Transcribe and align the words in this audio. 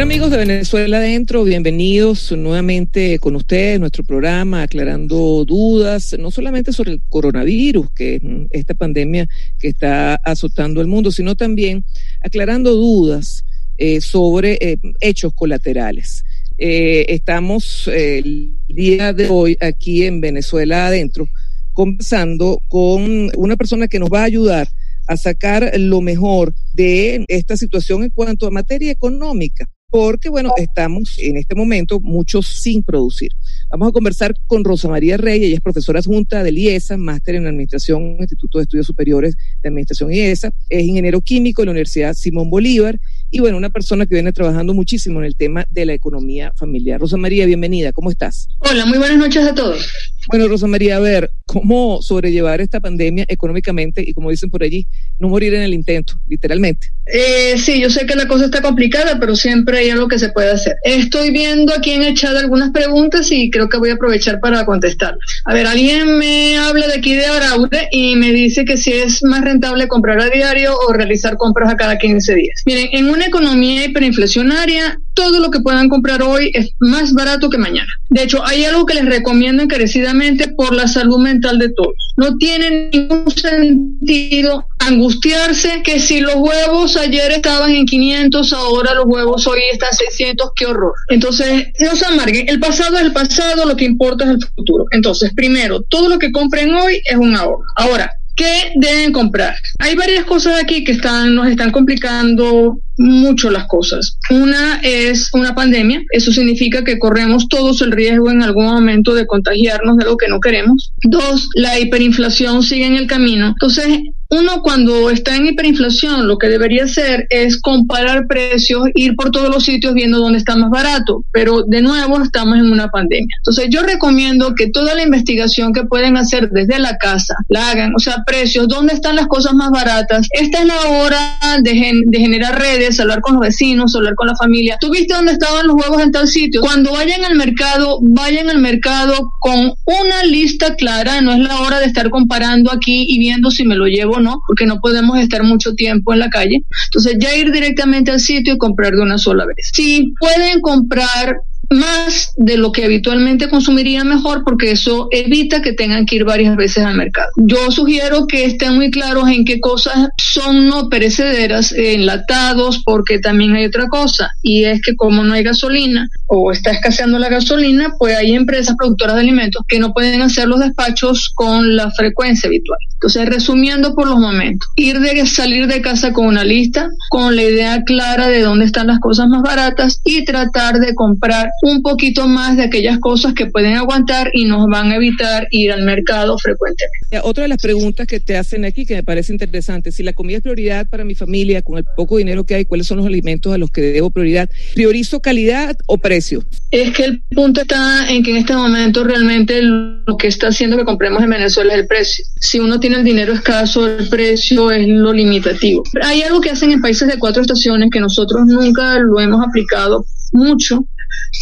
Bueno, 0.00 0.12
amigos 0.14 0.30
de 0.30 0.38
Venezuela 0.38 0.96
Adentro, 0.96 1.44
bienvenidos 1.44 2.32
nuevamente 2.32 3.18
con 3.18 3.36
ustedes, 3.36 3.78
nuestro 3.78 4.02
programa, 4.02 4.62
aclarando 4.62 5.44
dudas, 5.44 6.16
no 6.18 6.30
solamente 6.30 6.72
sobre 6.72 6.92
el 6.92 7.02
coronavirus, 7.10 7.90
que 7.90 8.14
es 8.14 8.22
esta 8.48 8.72
pandemia 8.72 9.28
que 9.58 9.68
está 9.68 10.14
azotando 10.14 10.80
el 10.80 10.86
mundo, 10.86 11.12
sino 11.12 11.36
también 11.36 11.84
aclarando 12.22 12.74
dudas 12.74 13.44
eh, 13.76 14.00
sobre 14.00 14.56
eh, 14.62 14.78
hechos 15.00 15.34
colaterales. 15.34 16.24
Eh, 16.56 17.04
estamos 17.10 17.86
el 17.88 18.54
día 18.68 19.12
de 19.12 19.28
hoy 19.28 19.58
aquí 19.60 20.04
en 20.04 20.22
Venezuela 20.22 20.86
Adentro 20.86 21.26
conversando 21.74 22.58
con 22.68 23.30
una 23.36 23.56
persona 23.58 23.86
que 23.86 23.98
nos 23.98 24.08
va 24.08 24.22
a 24.22 24.24
ayudar 24.24 24.66
a 25.08 25.18
sacar 25.18 25.72
lo 25.78 26.00
mejor 26.00 26.54
de 26.72 27.22
esta 27.28 27.54
situación 27.58 28.04
en 28.04 28.10
cuanto 28.10 28.46
a 28.46 28.50
materia 28.50 28.92
económica 28.92 29.68
porque, 29.90 30.28
bueno, 30.28 30.52
estamos 30.56 31.18
en 31.18 31.36
este 31.36 31.54
momento 31.54 32.00
muchos 32.00 32.46
sin 32.46 32.82
producir. 32.82 33.32
Vamos 33.70 33.88
a 33.88 33.92
conversar 33.92 34.34
con 34.46 34.64
Rosa 34.64 34.88
María 34.88 35.16
Rey, 35.16 35.44
ella 35.44 35.54
es 35.54 35.60
profesora 35.60 35.98
adjunta 35.98 36.42
del 36.42 36.58
IESA, 36.58 36.96
máster 36.96 37.34
en 37.34 37.46
Administración, 37.46 38.16
Instituto 38.20 38.58
de 38.58 38.62
Estudios 38.62 38.86
Superiores 38.86 39.36
de 39.62 39.68
Administración 39.68 40.12
IESA, 40.12 40.52
es 40.68 40.82
ingeniero 40.84 41.20
químico 41.20 41.62
de 41.62 41.66
la 41.66 41.72
Universidad 41.72 42.14
Simón 42.14 42.50
Bolívar 42.50 42.98
y, 43.30 43.40
bueno, 43.40 43.56
una 43.56 43.70
persona 43.70 44.06
que 44.06 44.14
viene 44.14 44.32
trabajando 44.32 44.74
muchísimo 44.74 45.20
en 45.20 45.26
el 45.26 45.36
tema 45.36 45.66
de 45.70 45.86
la 45.86 45.94
economía 45.94 46.52
familiar. 46.56 47.00
Rosa 47.00 47.16
María, 47.16 47.46
bienvenida, 47.46 47.92
¿cómo 47.92 48.10
estás? 48.10 48.48
Hola, 48.58 48.86
muy 48.86 48.98
buenas 48.98 49.18
noches 49.18 49.46
a 49.46 49.54
todos. 49.54 49.88
Bueno, 50.30 50.46
Rosa 50.46 50.68
María, 50.68 50.96
a 50.96 51.00
ver, 51.00 51.28
¿cómo 51.44 52.00
sobrellevar 52.02 52.60
esta 52.60 52.78
pandemia 52.78 53.24
económicamente 53.26 54.00
y, 54.06 54.14
como 54.14 54.30
dicen 54.30 54.48
por 54.48 54.62
allí, 54.62 54.86
no 55.18 55.28
morir 55.28 55.54
en 55.54 55.62
el 55.62 55.74
intento, 55.74 56.20
literalmente? 56.28 56.92
Eh, 57.12 57.58
sí, 57.58 57.80
yo 57.80 57.90
sé 57.90 58.06
que 58.06 58.14
la 58.14 58.28
cosa 58.28 58.44
está 58.44 58.62
complicada, 58.62 59.18
pero 59.18 59.34
siempre 59.34 59.78
hay 59.78 59.90
algo 59.90 60.06
que 60.06 60.20
se 60.20 60.28
puede 60.28 60.52
hacer. 60.52 60.76
Estoy 60.84 61.32
viendo 61.32 61.74
aquí 61.74 61.90
en 61.90 62.04
el 62.04 62.14
chat 62.14 62.36
algunas 62.36 62.70
preguntas 62.70 63.32
y 63.32 63.50
creo 63.50 63.68
que 63.68 63.78
voy 63.78 63.90
a 63.90 63.94
aprovechar 63.94 64.38
para 64.38 64.64
contestar. 64.64 65.16
A 65.46 65.52
ver, 65.52 65.66
alguien 65.66 66.16
me 66.18 66.56
habla 66.58 66.86
de 66.86 66.94
aquí 66.94 67.16
de 67.16 67.26
Araude 67.26 67.88
y 67.90 68.14
me 68.14 68.30
dice 68.30 68.64
que 68.64 68.76
si 68.76 68.92
es 68.92 69.24
más 69.24 69.40
rentable 69.40 69.88
comprar 69.88 70.20
a 70.20 70.30
diario 70.30 70.76
o 70.86 70.92
realizar 70.92 71.36
compras 71.36 71.72
a 71.72 71.76
cada 71.76 71.98
15 71.98 72.34
días. 72.36 72.62
Miren, 72.66 72.88
en 72.92 73.10
una 73.10 73.26
economía 73.26 73.84
hiperinflacionaria, 73.84 75.00
todo 75.14 75.40
lo 75.40 75.50
que 75.50 75.58
puedan 75.58 75.88
comprar 75.88 76.22
hoy 76.22 76.52
es 76.54 76.70
más 76.78 77.12
barato 77.14 77.50
que 77.50 77.58
mañana. 77.58 77.88
De 78.10 78.22
hecho, 78.22 78.46
hay 78.46 78.64
algo 78.64 78.86
que 78.86 78.94
les 78.94 79.06
recomiendo 79.06 79.64
encarecidamente 79.64 80.19
por 80.56 80.74
la 80.74 80.86
salud 80.88 81.18
mental 81.18 81.58
de 81.58 81.70
todos. 81.70 82.12
No 82.16 82.36
tiene 82.36 82.90
ningún 82.92 83.30
sentido 83.30 84.66
angustiarse 84.78 85.82
que 85.82 86.00
si 86.00 86.20
los 86.20 86.36
huevos 86.36 86.96
ayer 86.96 87.32
estaban 87.32 87.70
en 87.70 87.86
500, 87.86 88.52
ahora 88.52 88.94
los 88.94 89.06
huevos 89.06 89.46
hoy 89.46 89.60
están 89.72 89.92
600, 89.92 90.50
qué 90.56 90.66
horror. 90.66 90.92
Entonces, 91.08 91.68
no 91.80 91.96
se 91.96 92.06
amarguen, 92.06 92.48
el 92.48 92.60
pasado 92.60 92.96
es 92.96 93.02
el 93.02 93.12
pasado, 93.12 93.66
lo 93.66 93.76
que 93.76 93.84
importa 93.84 94.24
es 94.24 94.30
el 94.30 94.48
futuro. 94.54 94.84
Entonces, 94.90 95.32
primero, 95.34 95.82
todo 95.82 96.08
lo 96.08 96.18
que 96.18 96.32
compren 96.32 96.74
hoy 96.74 97.00
es 97.04 97.16
un 97.16 97.34
ahorro. 97.36 97.64
Ahora, 97.76 98.10
¿Qué 98.36 98.72
deben 98.76 99.12
comprar? 99.12 99.54
Hay 99.80 99.94
varias 99.96 100.24
cosas 100.24 100.62
aquí 100.62 100.82
que 100.82 100.92
están, 100.92 101.34
nos 101.34 101.48
están 101.48 101.70
complicando 101.70 102.78
mucho 103.00 103.50
las 103.50 103.66
cosas. 103.66 104.18
Una 104.30 104.80
es 104.82 105.30
una 105.32 105.54
pandemia, 105.54 106.02
eso 106.12 106.30
significa 106.32 106.84
que 106.84 106.98
corremos 106.98 107.48
todos 107.48 107.80
el 107.80 107.92
riesgo 107.92 108.30
en 108.30 108.42
algún 108.42 108.66
momento 108.66 109.14
de 109.14 109.26
contagiarnos 109.26 109.96
de 109.96 110.04
lo 110.04 110.16
que 110.18 110.28
no 110.28 110.38
queremos. 110.38 110.92
Dos, 111.02 111.48
la 111.54 111.80
hiperinflación 111.80 112.62
sigue 112.62 112.84
en 112.84 112.96
el 112.96 113.06
camino. 113.06 113.48
Entonces, 113.48 114.00
uno 114.30 114.62
cuando 114.62 115.10
está 115.10 115.34
en 115.34 115.46
hiperinflación 115.46 116.28
lo 116.28 116.38
que 116.38 116.48
debería 116.48 116.84
hacer 116.84 117.26
es 117.30 117.60
comparar 117.60 118.26
precios, 118.28 118.84
ir 118.94 119.16
por 119.16 119.30
todos 119.30 119.50
los 119.50 119.64
sitios 119.64 119.92
viendo 119.92 120.18
dónde 120.18 120.38
está 120.38 120.56
más 120.56 120.70
barato, 120.70 121.24
pero 121.32 121.64
de 121.66 121.82
nuevo 121.82 122.22
estamos 122.22 122.56
en 122.56 122.70
una 122.70 122.88
pandemia. 122.88 123.36
Entonces 123.38 123.66
yo 123.70 123.82
recomiendo 123.82 124.54
que 124.54 124.68
toda 124.68 124.94
la 124.94 125.02
investigación 125.02 125.72
que 125.72 125.84
pueden 125.84 126.16
hacer 126.16 126.48
desde 126.50 126.78
la 126.78 126.96
casa 126.96 127.34
la 127.48 127.70
hagan, 127.70 127.92
o 127.94 127.98
sea, 127.98 128.22
precios, 128.24 128.68
dónde 128.68 128.94
están 128.94 129.16
las 129.16 129.26
cosas 129.26 129.54
más 129.54 129.70
baratas. 129.70 130.28
Esta 130.30 130.60
es 130.60 130.66
la 130.66 130.80
hora 130.80 131.38
de, 131.62 132.02
de 132.06 132.18
generar 132.20 132.56
redes, 132.56 132.89
hablar 132.98 133.20
con 133.20 133.34
los 133.34 133.42
vecinos, 133.42 133.94
hablar 133.94 134.14
con 134.14 134.26
la 134.26 134.34
familia. 134.36 134.76
¿Tú 134.80 134.90
viste 134.90 135.14
dónde 135.14 135.32
estaban 135.32 135.66
los 135.66 135.76
huevos 135.76 136.02
en 136.02 136.10
tal 136.10 136.26
sitio? 136.26 136.60
Cuando 136.60 136.92
vayan 136.92 137.24
al 137.24 137.36
mercado, 137.36 137.98
vayan 138.02 138.50
al 138.50 138.58
mercado 138.58 139.30
con 139.40 139.72
una 139.84 140.24
lista 140.24 140.74
clara, 140.74 141.20
no 141.20 141.32
es 141.32 141.38
la 141.38 141.60
hora 141.60 141.78
de 141.78 141.86
estar 141.86 142.10
comparando 142.10 142.72
aquí 142.72 143.06
y 143.08 143.18
viendo 143.18 143.50
si 143.50 143.64
me 143.64 143.76
lo 143.76 143.86
llevo 143.86 144.20
no, 144.20 144.40
porque 144.46 144.66
no 144.66 144.80
podemos 144.80 145.18
estar 145.18 145.42
mucho 145.42 145.74
tiempo 145.74 146.12
en 146.12 146.20
la 146.20 146.30
calle. 146.30 146.62
Entonces 146.86 147.16
ya 147.20 147.36
ir 147.36 147.52
directamente 147.52 148.10
al 148.10 148.20
sitio 148.20 148.54
y 148.54 148.58
comprar 148.58 148.94
de 148.94 149.02
una 149.02 149.18
sola 149.18 149.44
vez. 149.46 149.70
Si 149.72 150.12
pueden 150.18 150.60
comprar 150.60 151.36
más 151.70 152.32
de 152.36 152.56
lo 152.56 152.72
que 152.72 152.84
habitualmente 152.84 153.48
consumiría 153.48 154.02
mejor 154.04 154.42
porque 154.44 154.72
eso 154.72 155.08
evita 155.10 155.62
que 155.62 155.72
tengan 155.72 156.04
que 156.04 156.16
ir 156.16 156.24
varias 156.24 156.56
veces 156.56 156.84
al 156.84 156.96
mercado. 156.96 157.30
Yo 157.36 157.70
sugiero 157.70 158.26
que 158.26 158.44
estén 158.44 158.74
muy 158.74 158.90
claros 158.90 159.28
en 159.28 159.44
qué 159.44 159.60
cosas 159.60 160.08
son 160.18 160.66
no 160.66 160.88
perecederas, 160.88 161.72
enlatados, 161.72 162.82
porque 162.84 163.18
también 163.20 163.54
hay 163.54 163.66
otra 163.66 163.88
cosa 163.88 164.32
y 164.42 164.64
es 164.64 164.80
que 164.82 164.96
como 164.96 165.22
no 165.22 165.34
hay 165.34 165.44
gasolina 165.44 166.08
o 166.26 166.50
está 166.50 166.72
escaseando 166.72 167.18
la 167.18 167.28
gasolina, 167.28 167.94
pues 167.98 168.16
hay 168.16 168.32
empresas 168.32 168.74
productoras 168.76 169.14
de 169.14 169.22
alimentos 169.22 169.62
que 169.68 169.78
no 169.78 169.92
pueden 169.92 170.22
hacer 170.22 170.48
los 170.48 170.60
despachos 170.60 171.30
con 171.34 171.76
la 171.76 171.90
frecuencia 171.90 172.48
habitual. 172.48 172.78
Entonces, 172.94 173.26
resumiendo 173.30 173.94
por 173.94 174.06
los 174.08 174.18
momentos, 174.18 174.68
ir 174.76 175.00
de 175.00 175.26
salir 175.26 175.66
de 175.66 175.80
casa 175.80 176.12
con 176.12 176.26
una 176.26 176.44
lista, 176.44 176.90
con 177.08 177.34
la 177.34 177.42
idea 177.42 177.82
clara 177.84 178.28
de 178.28 178.42
dónde 178.42 178.66
están 178.66 178.88
las 178.88 179.00
cosas 179.00 179.26
más 179.28 179.40
baratas 179.40 180.02
y 180.04 180.24
tratar 180.26 180.80
de 180.80 180.94
comprar 180.94 181.48
un 181.62 181.82
poquito 181.82 182.26
más 182.26 182.56
de 182.56 182.64
aquellas 182.64 182.98
cosas 182.98 183.34
que 183.34 183.46
pueden 183.46 183.76
aguantar 183.76 184.30
y 184.32 184.44
nos 184.44 184.66
van 184.66 184.90
a 184.92 184.96
evitar 184.96 185.46
ir 185.50 185.72
al 185.72 185.82
mercado 185.82 186.38
frecuentemente. 186.38 187.20
Otra 187.22 187.42
de 187.42 187.48
las 187.48 187.60
preguntas 187.60 188.06
que 188.06 188.20
te 188.20 188.36
hacen 188.36 188.64
aquí 188.64 188.86
que 188.86 188.94
me 188.94 189.02
parece 189.02 189.32
interesante, 189.32 189.92
si 189.92 190.02
la 190.02 190.12
comida 190.12 190.38
es 190.38 190.42
prioridad 190.42 190.88
para 190.88 191.04
mi 191.04 191.14
familia, 191.14 191.62
con 191.62 191.78
el 191.78 191.84
poco 191.96 192.16
dinero 192.16 192.44
que 192.44 192.54
hay, 192.54 192.64
¿cuáles 192.64 192.86
son 192.86 192.98
los 192.98 193.06
alimentos 193.06 193.52
a 193.52 193.58
los 193.58 193.70
que 193.70 193.80
debo 193.82 194.10
prioridad? 194.10 194.48
¿Priorizo 194.74 195.20
calidad 195.20 195.76
o 195.86 195.98
precio? 195.98 196.44
Es 196.70 196.92
que 196.92 197.04
el 197.04 197.22
punto 197.34 197.62
está 197.62 198.08
en 198.10 198.22
que 198.22 198.30
en 198.30 198.36
este 198.38 198.54
momento 198.54 199.04
realmente 199.04 199.60
lo 199.62 200.16
que 200.16 200.28
está 200.28 200.48
haciendo 200.48 200.76
que 200.76 200.84
compremos 200.84 201.22
en 201.22 201.30
Venezuela 201.30 201.74
es 201.74 201.80
el 201.80 201.86
precio. 201.86 202.24
Si 202.38 202.58
uno 202.58 202.80
tiene 202.80 202.96
el 202.96 203.04
dinero 203.04 203.32
escaso, 203.32 203.86
el 203.86 204.08
precio 204.08 204.70
es 204.70 204.86
lo 204.88 205.12
limitativo. 205.12 205.82
Hay 206.02 206.22
algo 206.22 206.40
que 206.40 206.50
hacen 206.50 206.70
en 206.70 206.80
países 206.80 207.08
de 207.08 207.18
cuatro 207.18 207.42
estaciones 207.42 207.90
que 207.90 208.00
nosotros 208.00 208.46
nunca 208.46 208.98
lo 208.98 209.20
hemos 209.20 209.46
aplicado 209.46 210.06
mucho 210.32 210.86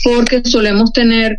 porque 0.04 0.42
solemos 0.44 0.92
tener 0.92 1.38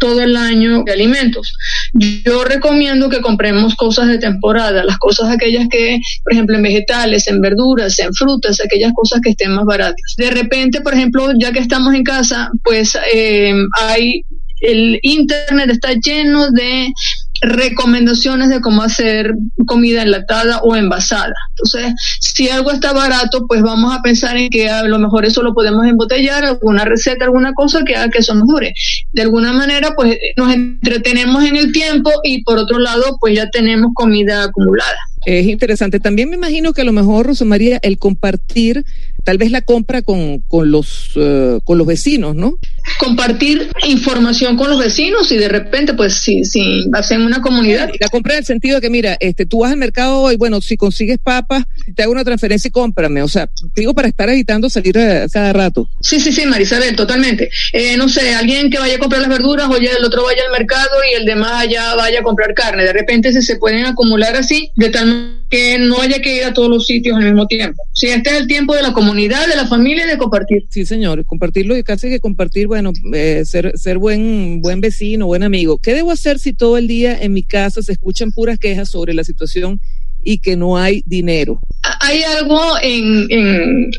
todo 0.00 0.22
el 0.22 0.34
año 0.34 0.82
de 0.82 0.92
alimentos. 0.92 1.54
Yo 1.92 2.42
recomiendo 2.42 3.10
que 3.10 3.20
compremos 3.20 3.76
cosas 3.76 4.08
de 4.08 4.18
temporada, 4.18 4.82
las 4.82 4.98
cosas 4.98 5.28
aquellas 5.30 5.68
que, 5.68 6.00
por 6.24 6.32
ejemplo, 6.32 6.56
en 6.56 6.62
vegetales, 6.62 7.28
en 7.28 7.40
verduras, 7.40 7.98
en 7.98 8.12
frutas, 8.14 8.60
aquellas 8.60 8.92
cosas 8.94 9.20
que 9.20 9.30
estén 9.30 9.52
más 9.52 9.66
baratas. 9.66 10.14
De 10.16 10.30
repente, 10.30 10.80
por 10.80 10.94
ejemplo, 10.94 11.32
ya 11.38 11.52
que 11.52 11.58
estamos 11.60 11.94
en 11.94 12.02
casa, 12.02 12.50
pues 12.64 12.96
eh, 13.14 13.52
hay 13.78 14.22
el 14.60 14.98
internet 15.02 15.70
está 15.70 15.92
lleno 15.94 16.50
de 16.50 16.92
recomendaciones 17.40 18.48
de 18.48 18.60
cómo 18.60 18.82
hacer 18.82 19.34
comida 19.66 20.02
enlatada 20.02 20.60
o 20.62 20.76
envasada. 20.76 21.32
Entonces, 21.50 21.94
si 22.20 22.48
algo 22.48 22.70
está 22.70 22.92
barato, 22.92 23.46
pues 23.46 23.62
vamos 23.62 23.96
a 23.96 24.02
pensar 24.02 24.36
en 24.36 24.50
que 24.50 24.68
a 24.68 24.82
lo 24.84 24.98
mejor 24.98 25.24
eso 25.24 25.42
lo 25.42 25.54
podemos 25.54 25.86
embotellar, 25.86 26.44
alguna 26.44 26.84
receta, 26.84 27.24
alguna 27.24 27.52
cosa 27.52 27.82
que 27.84 27.96
haga 27.96 28.10
que 28.10 28.18
eso 28.18 28.34
nos 28.34 28.46
dure. 28.46 28.72
De 29.12 29.22
alguna 29.22 29.52
manera, 29.52 29.94
pues 29.94 30.18
nos 30.36 30.52
entretenemos 30.52 31.44
en 31.44 31.56
el 31.56 31.72
tiempo 31.72 32.10
y 32.22 32.42
por 32.42 32.58
otro 32.58 32.78
lado, 32.78 33.16
pues 33.20 33.34
ya 33.36 33.48
tenemos 33.50 33.92
comida 33.94 34.44
acumulada. 34.44 34.98
Es 35.26 35.46
interesante. 35.46 36.00
También 36.00 36.30
me 36.30 36.36
imagino 36.36 36.72
que 36.72 36.80
a 36.80 36.84
lo 36.84 36.92
mejor, 36.92 37.26
Rosa 37.26 37.44
María, 37.44 37.78
el 37.82 37.98
compartir 37.98 38.84
tal 39.24 39.36
vez 39.36 39.50
la 39.50 39.60
compra 39.60 40.00
con, 40.02 40.40
con 40.48 40.70
los, 40.70 41.14
uh, 41.16 41.60
con 41.64 41.76
los 41.76 41.86
vecinos, 41.86 42.34
¿no? 42.34 42.56
Compartir 42.98 43.70
información 43.86 44.56
con 44.56 44.70
los 44.70 44.78
vecinos 44.78 45.30
y 45.32 45.36
de 45.36 45.48
repente, 45.48 45.94
pues, 45.94 46.14
si, 46.14 46.44
si 46.44 46.88
hacen 46.92 47.22
una 47.22 47.40
comunidad. 47.40 47.90
La 48.00 48.08
compra 48.08 48.34
en 48.34 48.40
el 48.40 48.44
sentido 48.44 48.76
de 48.76 48.80
que, 48.80 48.90
mira, 48.90 49.16
este, 49.20 49.46
tú 49.46 49.60
vas 49.60 49.72
al 49.72 49.78
mercado 49.78 50.20
hoy, 50.20 50.36
bueno, 50.36 50.60
si 50.60 50.76
consigues 50.76 51.18
papas, 51.18 51.64
te 51.94 52.02
hago 52.02 52.12
una 52.12 52.24
transferencia 52.24 52.68
y 52.68 52.72
cómprame. 52.72 53.22
O 53.22 53.28
sea, 53.28 53.48
digo 53.74 53.94
para 53.94 54.08
estar 54.08 54.28
evitando 54.28 54.70
salir 54.70 54.98
a 54.98 55.28
cada 55.28 55.52
rato. 55.52 55.88
Sí, 56.00 56.20
sí, 56.20 56.32
sí, 56.32 56.46
Marisabel, 56.46 56.96
totalmente. 56.96 57.50
Eh, 57.72 57.96
no 57.96 58.08
sé, 58.08 58.34
alguien 58.34 58.70
que 58.70 58.78
vaya 58.78 58.96
a 58.96 58.98
comprar 58.98 59.20
las 59.20 59.30
verduras, 59.30 59.68
oye, 59.68 59.90
el 59.96 60.04
otro 60.04 60.24
vaya 60.24 60.42
al 60.44 60.52
mercado 60.52 60.90
y 61.10 61.16
el 61.16 61.24
demás 61.24 61.52
allá 61.62 61.94
vaya 61.94 62.20
a 62.20 62.22
comprar 62.22 62.54
carne. 62.54 62.84
De 62.84 62.92
repente 62.92 63.32
se, 63.32 63.42
se 63.42 63.56
pueden 63.56 63.84
acumular 63.84 64.36
así, 64.36 64.70
de 64.76 64.90
tal 64.90 65.40
que 65.50 65.78
no 65.78 66.00
haya 66.00 66.20
que 66.20 66.36
ir 66.36 66.44
a 66.44 66.52
todos 66.54 66.70
los 66.70 66.86
sitios 66.86 67.16
al 67.16 67.24
mismo 67.24 67.46
tiempo. 67.46 67.82
Sí, 67.92 68.06
este 68.06 68.30
es 68.30 68.36
el 68.36 68.46
tiempo 68.46 68.74
de 68.74 68.82
la 68.82 68.92
comunidad, 68.92 69.48
de 69.48 69.56
la 69.56 69.66
familia 69.66 70.06
y 70.06 70.08
de 70.08 70.16
compartir. 70.16 70.64
Sí, 70.70 70.86
señor, 70.86 71.26
compartirlo 71.26 71.76
y 71.76 71.82
casi 71.82 72.08
que 72.08 72.20
compartir, 72.20 72.68
bueno, 72.70 72.92
eh, 73.12 73.42
ser, 73.44 73.76
ser 73.76 73.98
buen, 73.98 74.62
buen 74.62 74.80
vecino, 74.80 75.26
buen 75.26 75.42
amigo. 75.42 75.78
¿Qué 75.78 75.92
debo 75.92 76.12
hacer 76.12 76.38
si 76.38 76.52
todo 76.52 76.78
el 76.78 76.86
día 76.86 77.18
en 77.20 77.32
mi 77.32 77.42
casa 77.42 77.82
se 77.82 77.90
escuchan 77.90 78.30
puras 78.30 78.60
quejas 78.60 78.88
sobre 78.88 79.12
la 79.12 79.24
situación 79.24 79.80
y 80.22 80.38
que 80.38 80.56
no 80.56 80.78
hay 80.78 81.02
dinero? 81.04 81.58
Hay 81.98 82.22
algo 82.22 82.60
en, 82.80 83.90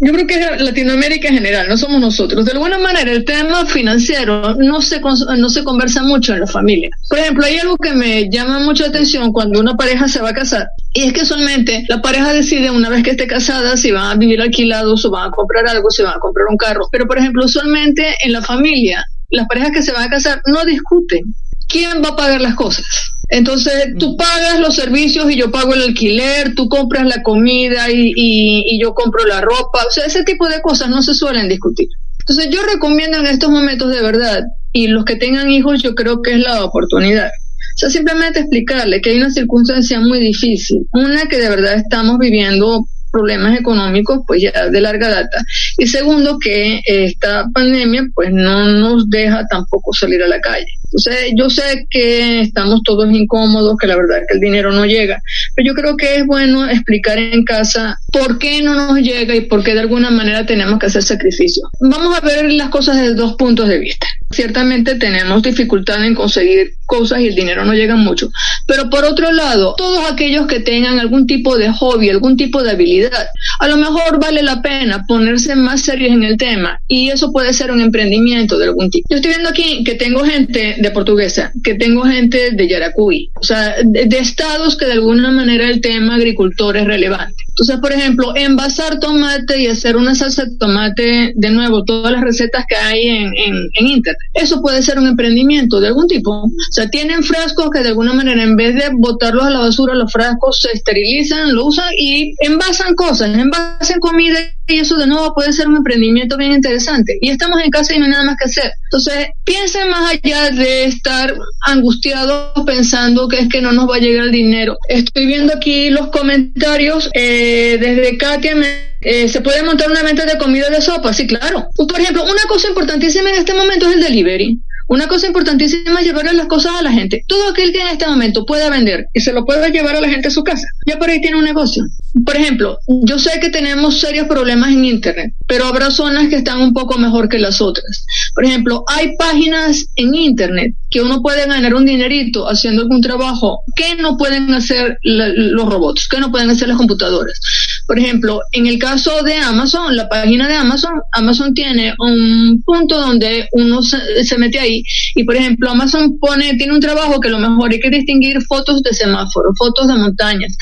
yo 0.00 0.12
creo 0.14 0.26
que 0.26 0.34
es 0.34 0.62
Latinoamérica 0.62 1.28
en 1.28 1.34
general, 1.34 1.68
no 1.68 1.76
somos 1.76 2.00
nosotros. 2.00 2.46
De 2.46 2.52
alguna 2.52 2.78
manera, 2.78 3.12
el 3.12 3.26
tema 3.26 3.66
financiero 3.66 4.54
no 4.54 4.80
se, 4.80 4.98
no 5.00 5.50
se 5.50 5.62
conversa 5.62 6.02
mucho 6.02 6.32
en 6.32 6.40
la 6.40 6.46
familia. 6.46 6.88
Por 7.10 7.18
ejemplo, 7.18 7.44
hay 7.44 7.58
algo 7.58 7.76
que 7.76 7.92
me 7.92 8.30
llama 8.30 8.60
mucho 8.60 8.84
la 8.84 8.88
atención 8.88 9.30
cuando 9.30 9.60
una 9.60 9.76
pareja 9.76 10.08
se 10.08 10.22
va 10.22 10.30
a 10.30 10.34
casar, 10.34 10.68
y 10.96 11.02
es 11.02 11.12
que 11.12 11.26
solamente 11.26 11.84
la 11.88 12.00
pareja 12.00 12.32
decide 12.32 12.70
una 12.70 12.88
vez 12.88 13.02
que 13.02 13.10
esté 13.10 13.26
casada 13.26 13.76
si 13.76 13.92
van 13.92 14.04
a 14.04 14.14
vivir 14.14 14.40
alquilados 14.40 15.04
o 15.04 15.10
van 15.10 15.28
a 15.28 15.30
comprar 15.30 15.68
algo, 15.68 15.90
si 15.90 16.02
van 16.02 16.14
a 16.14 16.18
comprar 16.18 16.46
un 16.48 16.56
carro. 16.56 16.88
Pero, 16.90 17.06
por 17.06 17.18
ejemplo, 17.18 17.44
usualmente 17.44 18.14
en 18.24 18.32
la 18.32 18.40
familia, 18.40 19.04
las 19.28 19.46
parejas 19.46 19.72
que 19.72 19.82
se 19.82 19.92
van 19.92 20.04
a 20.04 20.08
casar 20.08 20.40
no 20.46 20.64
discuten 20.64 21.34
quién 21.68 22.02
va 22.02 22.08
a 22.08 22.16
pagar 22.16 22.40
las 22.40 22.54
cosas. 22.54 22.86
Entonces, 23.28 23.88
tú 23.98 24.12
mm. 24.12 24.16
pagas 24.16 24.58
los 24.58 24.74
servicios 24.74 25.30
y 25.30 25.36
yo 25.36 25.50
pago 25.50 25.74
el 25.74 25.82
alquiler, 25.82 26.54
tú 26.54 26.66
compras 26.70 27.06
la 27.06 27.22
comida 27.22 27.90
y, 27.90 28.14
y, 28.16 28.80
yo 28.80 28.94
compro 28.94 29.26
la 29.26 29.42
ropa. 29.42 29.84
O 29.86 29.90
sea, 29.90 30.06
ese 30.06 30.24
tipo 30.24 30.48
de 30.48 30.62
cosas 30.62 30.88
no 30.88 31.02
se 31.02 31.12
suelen 31.12 31.46
discutir. 31.46 31.88
Entonces, 32.20 32.48
yo 32.50 32.62
recomiendo 32.62 33.18
en 33.18 33.26
estos 33.26 33.50
momentos 33.50 33.90
de 33.90 34.00
verdad, 34.00 34.44
y 34.72 34.86
los 34.86 35.04
que 35.04 35.16
tengan 35.16 35.50
hijos, 35.50 35.82
yo 35.82 35.94
creo 35.94 36.22
que 36.22 36.32
es 36.32 36.40
la 36.40 36.64
oportunidad. 36.64 37.28
O 37.76 37.78
sea, 37.78 37.90
simplemente 37.90 38.40
explicarle 38.40 39.02
que 39.02 39.10
hay 39.10 39.18
una 39.18 39.30
circunstancia 39.30 40.00
muy 40.00 40.18
difícil, 40.18 40.86
una 40.94 41.26
que 41.26 41.36
de 41.36 41.50
verdad 41.50 41.74
estamos 41.74 42.18
viviendo 42.18 42.86
problemas 43.12 43.58
económicos 43.58 44.20
pues 44.26 44.42
ya 44.42 44.68
de 44.70 44.80
larga 44.80 45.08
data 45.08 45.44
y 45.78 45.86
segundo 45.86 46.38
que 46.38 46.80
esta 46.86 47.46
pandemia 47.54 48.06
pues 48.14 48.30
no 48.32 48.64
nos 48.66 49.08
deja 49.08 49.46
tampoco 49.46 49.92
salir 49.94 50.22
a 50.22 50.26
la 50.26 50.40
calle 50.40 50.66
entonces, 50.86 51.32
yo 51.36 51.50
sé 51.50 51.86
que 51.90 52.40
estamos 52.40 52.82
todos 52.82 53.10
incómodos, 53.10 53.76
que 53.78 53.86
la 53.86 53.96
verdad 53.96 54.18
es 54.18 54.24
que 54.28 54.34
el 54.34 54.40
dinero 54.40 54.72
no 54.72 54.86
llega, 54.86 55.20
pero 55.54 55.66
yo 55.66 55.74
creo 55.74 55.96
que 55.96 56.16
es 56.16 56.26
bueno 56.26 56.68
explicar 56.68 57.18
en 57.18 57.44
casa 57.44 57.98
por 58.12 58.38
qué 58.38 58.62
no 58.62 58.74
nos 58.74 58.98
llega 59.00 59.34
y 59.34 59.42
por 59.42 59.62
qué 59.62 59.74
de 59.74 59.80
alguna 59.80 60.10
manera 60.10 60.46
tenemos 60.46 60.78
que 60.78 60.86
hacer 60.86 61.02
sacrificios. 61.02 61.68
Vamos 61.80 62.16
a 62.16 62.20
ver 62.20 62.50
las 62.52 62.70
cosas 62.70 62.96
desde 62.96 63.14
dos 63.14 63.34
puntos 63.34 63.68
de 63.68 63.78
vista. 63.78 64.06
Ciertamente 64.30 64.96
tenemos 64.96 65.42
dificultad 65.42 66.04
en 66.04 66.14
conseguir 66.14 66.72
cosas 66.84 67.20
y 67.20 67.28
el 67.28 67.34
dinero 67.34 67.64
no 67.64 67.74
llega 67.74 67.96
mucho, 67.96 68.30
pero 68.66 68.90
por 68.90 69.04
otro 69.04 69.32
lado, 69.32 69.74
todos 69.76 70.10
aquellos 70.10 70.46
que 70.46 70.60
tengan 70.60 70.98
algún 70.98 71.26
tipo 71.26 71.56
de 71.56 71.72
hobby, 71.72 72.10
algún 72.10 72.36
tipo 72.36 72.62
de 72.62 72.70
habilidad, 72.70 73.26
a 73.60 73.68
lo 73.68 73.76
mejor 73.76 74.20
vale 74.20 74.42
la 74.42 74.62
pena 74.62 75.04
ponerse 75.06 75.56
más 75.56 75.82
serios 75.82 76.12
en 76.12 76.22
el 76.22 76.36
tema 76.36 76.80
y 76.88 77.10
eso 77.10 77.32
puede 77.32 77.52
ser 77.52 77.70
un 77.70 77.80
emprendimiento 77.80 78.58
de 78.58 78.66
algún 78.66 78.90
tipo. 78.90 79.06
Yo 79.10 79.16
estoy 79.16 79.30
viendo 79.30 79.48
aquí 79.48 79.84
que 79.84 79.94
tengo 79.94 80.24
gente 80.24 80.76
de 80.78 80.90
portuguesa, 80.90 81.52
que 81.62 81.74
tengo 81.74 82.02
gente 82.02 82.50
de 82.52 82.68
Yaracuy, 82.68 83.30
o 83.34 83.44
sea, 83.44 83.76
de, 83.84 84.16
estados 84.16 84.76
que 84.76 84.86
de 84.86 84.92
alguna 84.92 85.30
manera 85.30 85.68
el 85.68 85.80
tema 85.80 86.14
agricultor 86.14 86.76
es 86.76 86.86
relevante. 86.86 87.34
Entonces, 87.48 87.76
por 87.80 87.92
ejemplo, 87.92 88.36
envasar 88.36 89.00
tomate 89.00 89.62
y 89.62 89.66
hacer 89.66 89.96
una 89.96 90.14
salsa 90.14 90.44
de 90.44 90.56
tomate, 90.58 91.32
de 91.34 91.50
nuevo, 91.50 91.84
todas 91.84 92.12
las 92.12 92.20
recetas 92.20 92.64
que 92.68 92.76
hay 92.76 93.06
en, 93.08 93.32
en, 93.34 93.86
Internet, 93.86 94.15
eso 94.34 94.60
puede 94.60 94.82
ser 94.82 94.98
un 94.98 95.06
emprendimiento 95.06 95.80
de 95.80 95.88
algún 95.88 96.06
tipo. 96.06 96.30
O 96.30 96.50
sea, 96.70 96.88
tienen 96.88 97.22
frascos 97.22 97.70
que 97.70 97.82
de 97.82 97.88
alguna 97.88 98.12
manera, 98.12 98.42
en 98.42 98.56
vez 98.56 98.74
de 98.74 98.90
botarlos 98.92 99.44
a 99.44 99.50
la 99.50 99.60
basura, 99.60 99.94
los 99.94 100.12
frascos 100.12 100.58
se 100.60 100.72
esterilizan, 100.72 101.54
lo 101.54 101.66
usan 101.66 101.88
y 101.98 102.34
envasan 102.40 102.94
cosas, 102.94 103.36
envasan 103.36 104.00
comida 104.00 104.38
y 104.66 104.78
eso 104.78 104.96
de 104.96 105.06
nuevo 105.06 105.34
puede 105.34 105.52
ser 105.52 105.68
un 105.68 105.76
emprendimiento 105.76 106.36
bien 106.36 106.52
interesante. 106.52 107.18
Y 107.20 107.30
estamos 107.30 107.60
en 107.62 107.70
casa 107.70 107.94
y 107.94 107.98
no 107.98 108.04
hay 108.06 108.10
nada 108.10 108.24
más 108.24 108.36
que 108.36 108.46
hacer. 108.46 108.72
Entonces, 108.84 109.28
piensen 109.44 109.88
más 109.90 110.12
allá 110.12 110.50
de 110.50 110.84
estar 110.84 111.34
angustiados 111.66 112.52
pensando 112.64 113.28
que 113.28 113.40
es 113.40 113.48
que 113.48 113.60
no 113.60 113.72
nos 113.72 113.88
va 113.88 113.96
a 113.96 114.00
llegar 114.00 114.24
el 114.24 114.32
dinero. 114.32 114.76
Estoy 114.88 115.26
viendo 115.26 115.52
aquí 115.54 115.90
los 115.90 116.08
comentarios 116.08 117.10
eh, 117.14 117.78
desde 117.80 118.16
Katia. 118.18 118.54
Eh, 119.00 119.28
¿Se 119.28 119.40
puede 119.40 119.62
montar 119.62 119.90
una 119.90 120.02
venta 120.02 120.24
de 120.24 120.38
comida 120.38 120.68
de 120.70 120.80
sopa? 120.80 121.12
Sí, 121.12 121.26
claro. 121.26 121.68
Por 121.76 122.00
ejemplo, 122.00 122.24
una 122.24 122.42
cosa 122.48 122.68
importantísima 122.68 123.28
en 123.30 123.36
este 123.36 123.54
momento 123.54 123.86
es 123.88 123.94
el 123.94 124.02
delivery. 124.02 124.58
Una 124.88 125.08
cosa 125.08 125.26
importantísima 125.26 126.00
es 126.00 126.06
llevarle 126.06 126.32
las 126.32 126.46
cosas 126.46 126.76
a 126.76 126.82
la 126.82 126.92
gente. 126.92 127.24
Todo 127.26 127.48
aquel 127.50 127.72
que 127.72 127.80
en 127.80 127.88
este 127.88 128.06
momento 128.06 128.46
pueda 128.46 128.70
vender 128.70 129.08
y 129.12 129.20
se 129.20 129.32
lo 129.32 129.44
pueda 129.44 129.68
llevar 129.68 129.96
a 129.96 130.00
la 130.00 130.08
gente 130.08 130.28
a 130.28 130.30
su 130.30 130.44
casa, 130.44 130.66
ya 130.86 130.98
por 130.98 131.10
ahí 131.10 131.20
tiene 131.20 131.36
un 131.36 131.44
negocio. 131.44 131.84
Por 132.24 132.36
ejemplo, 132.36 132.78
yo 133.02 133.18
sé 133.18 133.40
que 133.40 133.50
tenemos 133.50 134.00
serios 134.00 134.26
problemas 134.26 134.70
en 134.70 134.84
Internet, 134.84 135.34
pero 135.46 135.66
habrá 135.66 135.90
zonas 135.90 136.28
que 136.28 136.36
están 136.36 136.60
un 136.60 136.72
poco 136.72 136.98
mejor 136.98 137.28
que 137.28 137.38
las 137.38 137.60
otras. 137.60 138.06
Por 138.34 138.44
ejemplo, 138.44 138.84
hay 138.86 139.16
páginas 139.16 139.86
en 139.96 140.14
Internet 140.14 140.74
que 140.88 141.02
uno 141.02 141.20
puede 141.20 141.46
ganar 141.46 141.74
un 141.74 141.84
dinerito 141.84 142.48
haciendo 142.48 142.82
algún 142.82 143.00
trabajo 143.00 143.62
que 143.74 143.96
no 143.96 144.16
pueden 144.16 144.54
hacer 144.54 144.98
los 145.02 145.68
robots, 145.68 146.08
que 146.08 146.20
no 146.20 146.30
pueden 146.30 146.50
hacer 146.50 146.68
las 146.68 146.76
computadoras. 146.76 147.38
Por 147.86 147.98
ejemplo, 147.98 148.40
en 148.52 148.66
el 148.66 148.78
caso 148.78 149.22
de 149.22 149.36
Amazon, 149.36 149.94
la 149.94 150.08
página 150.08 150.48
de 150.48 150.54
Amazon, 150.54 150.92
Amazon 151.12 151.54
tiene 151.54 151.94
un 151.98 152.62
punto 152.64 152.98
donde 152.98 153.48
uno 153.52 153.80
se, 153.82 154.38
mete 154.38 154.58
ahí 154.58 154.82
y, 155.14 155.24
por 155.24 155.36
ejemplo, 155.36 155.70
Amazon 155.70 156.18
pone, 156.18 156.56
tiene 156.56 156.74
un 156.74 156.80
trabajo 156.80 157.20
que 157.20 157.28
lo 157.28 157.38
mejor 157.38 157.70
hay 157.70 157.80
que 157.80 157.90
distinguir 157.90 158.42
fotos 158.42 158.82
de 158.82 158.92
semáforos, 158.92 159.54
fotos 159.56 159.86
de 159.86 159.94
montañas, 159.94 160.56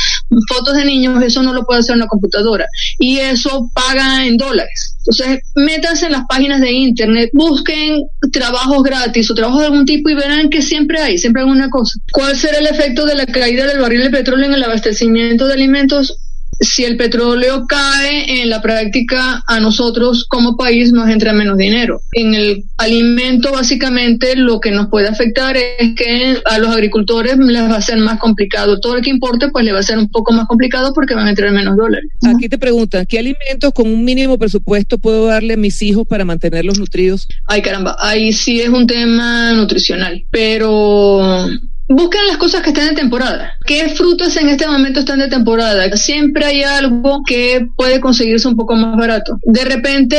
fotos 0.48 0.76
de 0.76 0.84
niños, 0.84 1.22
eso 1.22 1.42
no 1.42 1.52
lo 1.52 1.64
puede 1.64 1.80
hacer 1.80 1.96
una 1.96 2.06
computadora 2.06 2.66
y 2.98 3.18
eso 3.18 3.70
paga 3.74 4.26
en 4.26 4.36
dólares. 4.36 4.94
Entonces, 5.06 5.40
métanse 5.54 6.06
en 6.06 6.12
las 6.12 6.24
páginas 6.26 6.60
de 6.60 6.72
internet, 6.72 7.30
busquen 7.34 8.02
trabajos 8.32 8.82
gratis 8.82 9.30
o 9.30 9.34
trabajos 9.34 9.60
de 9.60 9.66
algún 9.66 9.84
tipo 9.84 10.08
y 10.08 10.14
verán 10.14 10.48
que 10.48 10.62
siempre 10.62 10.98
hay, 10.98 11.18
siempre 11.18 11.42
hay 11.42 11.48
una 11.48 11.68
cosa. 11.68 11.98
¿Cuál 12.10 12.34
será 12.36 12.58
el 12.58 12.66
efecto 12.66 13.04
de 13.04 13.14
la 13.14 13.26
caída 13.26 13.66
del 13.66 13.80
barril 13.80 14.02
de 14.02 14.10
petróleo 14.10 14.46
en 14.46 14.54
el 14.54 14.62
abastecimiento 14.62 15.46
de 15.46 15.54
alimentos? 15.54 16.23
Si 16.60 16.84
el 16.84 16.96
petróleo 16.96 17.66
cae, 17.66 18.42
en 18.42 18.50
la 18.50 18.62
práctica 18.62 19.42
a 19.46 19.60
nosotros 19.60 20.26
como 20.28 20.56
país 20.56 20.92
nos 20.92 21.08
entra 21.08 21.32
menos 21.32 21.56
dinero. 21.56 22.00
En 22.12 22.34
el 22.34 22.64
alimento 22.76 23.52
básicamente 23.52 24.36
lo 24.36 24.60
que 24.60 24.70
nos 24.70 24.88
puede 24.88 25.08
afectar 25.08 25.56
es 25.56 25.94
que 25.96 26.38
a 26.44 26.58
los 26.58 26.70
agricultores 26.70 27.36
les 27.38 27.62
va 27.62 27.76
a 27.76 27.82
ser 27.82 27.98
más 27.98 28.18
complicado. 28.18 28.80
Todo 28.80 28.96
el 28.96 29.02
que 29.02 29.10
importe 29.10 29.48
pues 29.48 29.64
le 29.64 29.72
va 29.72 29.80
a 29.80 29.82
ser 29.82 29.98
un 29.98 30.08
poco 30.10 30.32
más 30.32 30.46
complicado 30.46 30.92
porque 30.94 31.14
van 31.14 31.26
a 31.26 31.30
entrar 31.30 31.50
menos 31.52 31.76
dólares. 31.76 32.10
Aquí 32.22 32.48
te 32.48 32.58
preguntan, 32.58 33.06
¿qué 33.06 33.18
alimentos 33.18 33.72
con 33.74 33.88
un 33.88 34.04
mínimo 34.04 34.38
presupuesto 34.38 34.98
puedo 34.98 35.26
darle 35.26 35.54
a 35.54 35.58
mis 35.58 35.80
hijos 35.82 36.06
para 36.06 36.24
mantenerlos 36.24 36.78
nutridos? 36.78 37.28
Ay 37.46 37.62
caramba, 37.62 37.96
ahí 38.00 38.32
sí 38.32 38.60
es 38.60 38.68
un 38.68 38.86
tema 38.86 39.52
nutricional, 39.52 40.24
pero 40.30 41.48
Busquen 41.88 42.26
las 42.26 42.38
cosas 42.38 42.62
que 42.62 42.70
están 42.70 42.88
de 42.88 42.94
temporada. 42.94 43.52
¿Qué 43.66 43.90
frutas 43.90 44.34
en 44.38 44.48
este 44.48 44.66
momento 44.66 45.00
están 45.00 45.18
de 45.18 45.28
temporada? 45.28 45.94
Siempre 45.96 46.46
hay 46.46 46.62
algo 46.62 47.20
que 47.26 47.66
puede 47.76 48.00
conseguirse 48.00 48.48
un 48.48 48.56
poco 48.56 48.74
más 48.74 48.96
barato. 48.96 49.38
De 49.42 49.64
repente, 49.64 50.16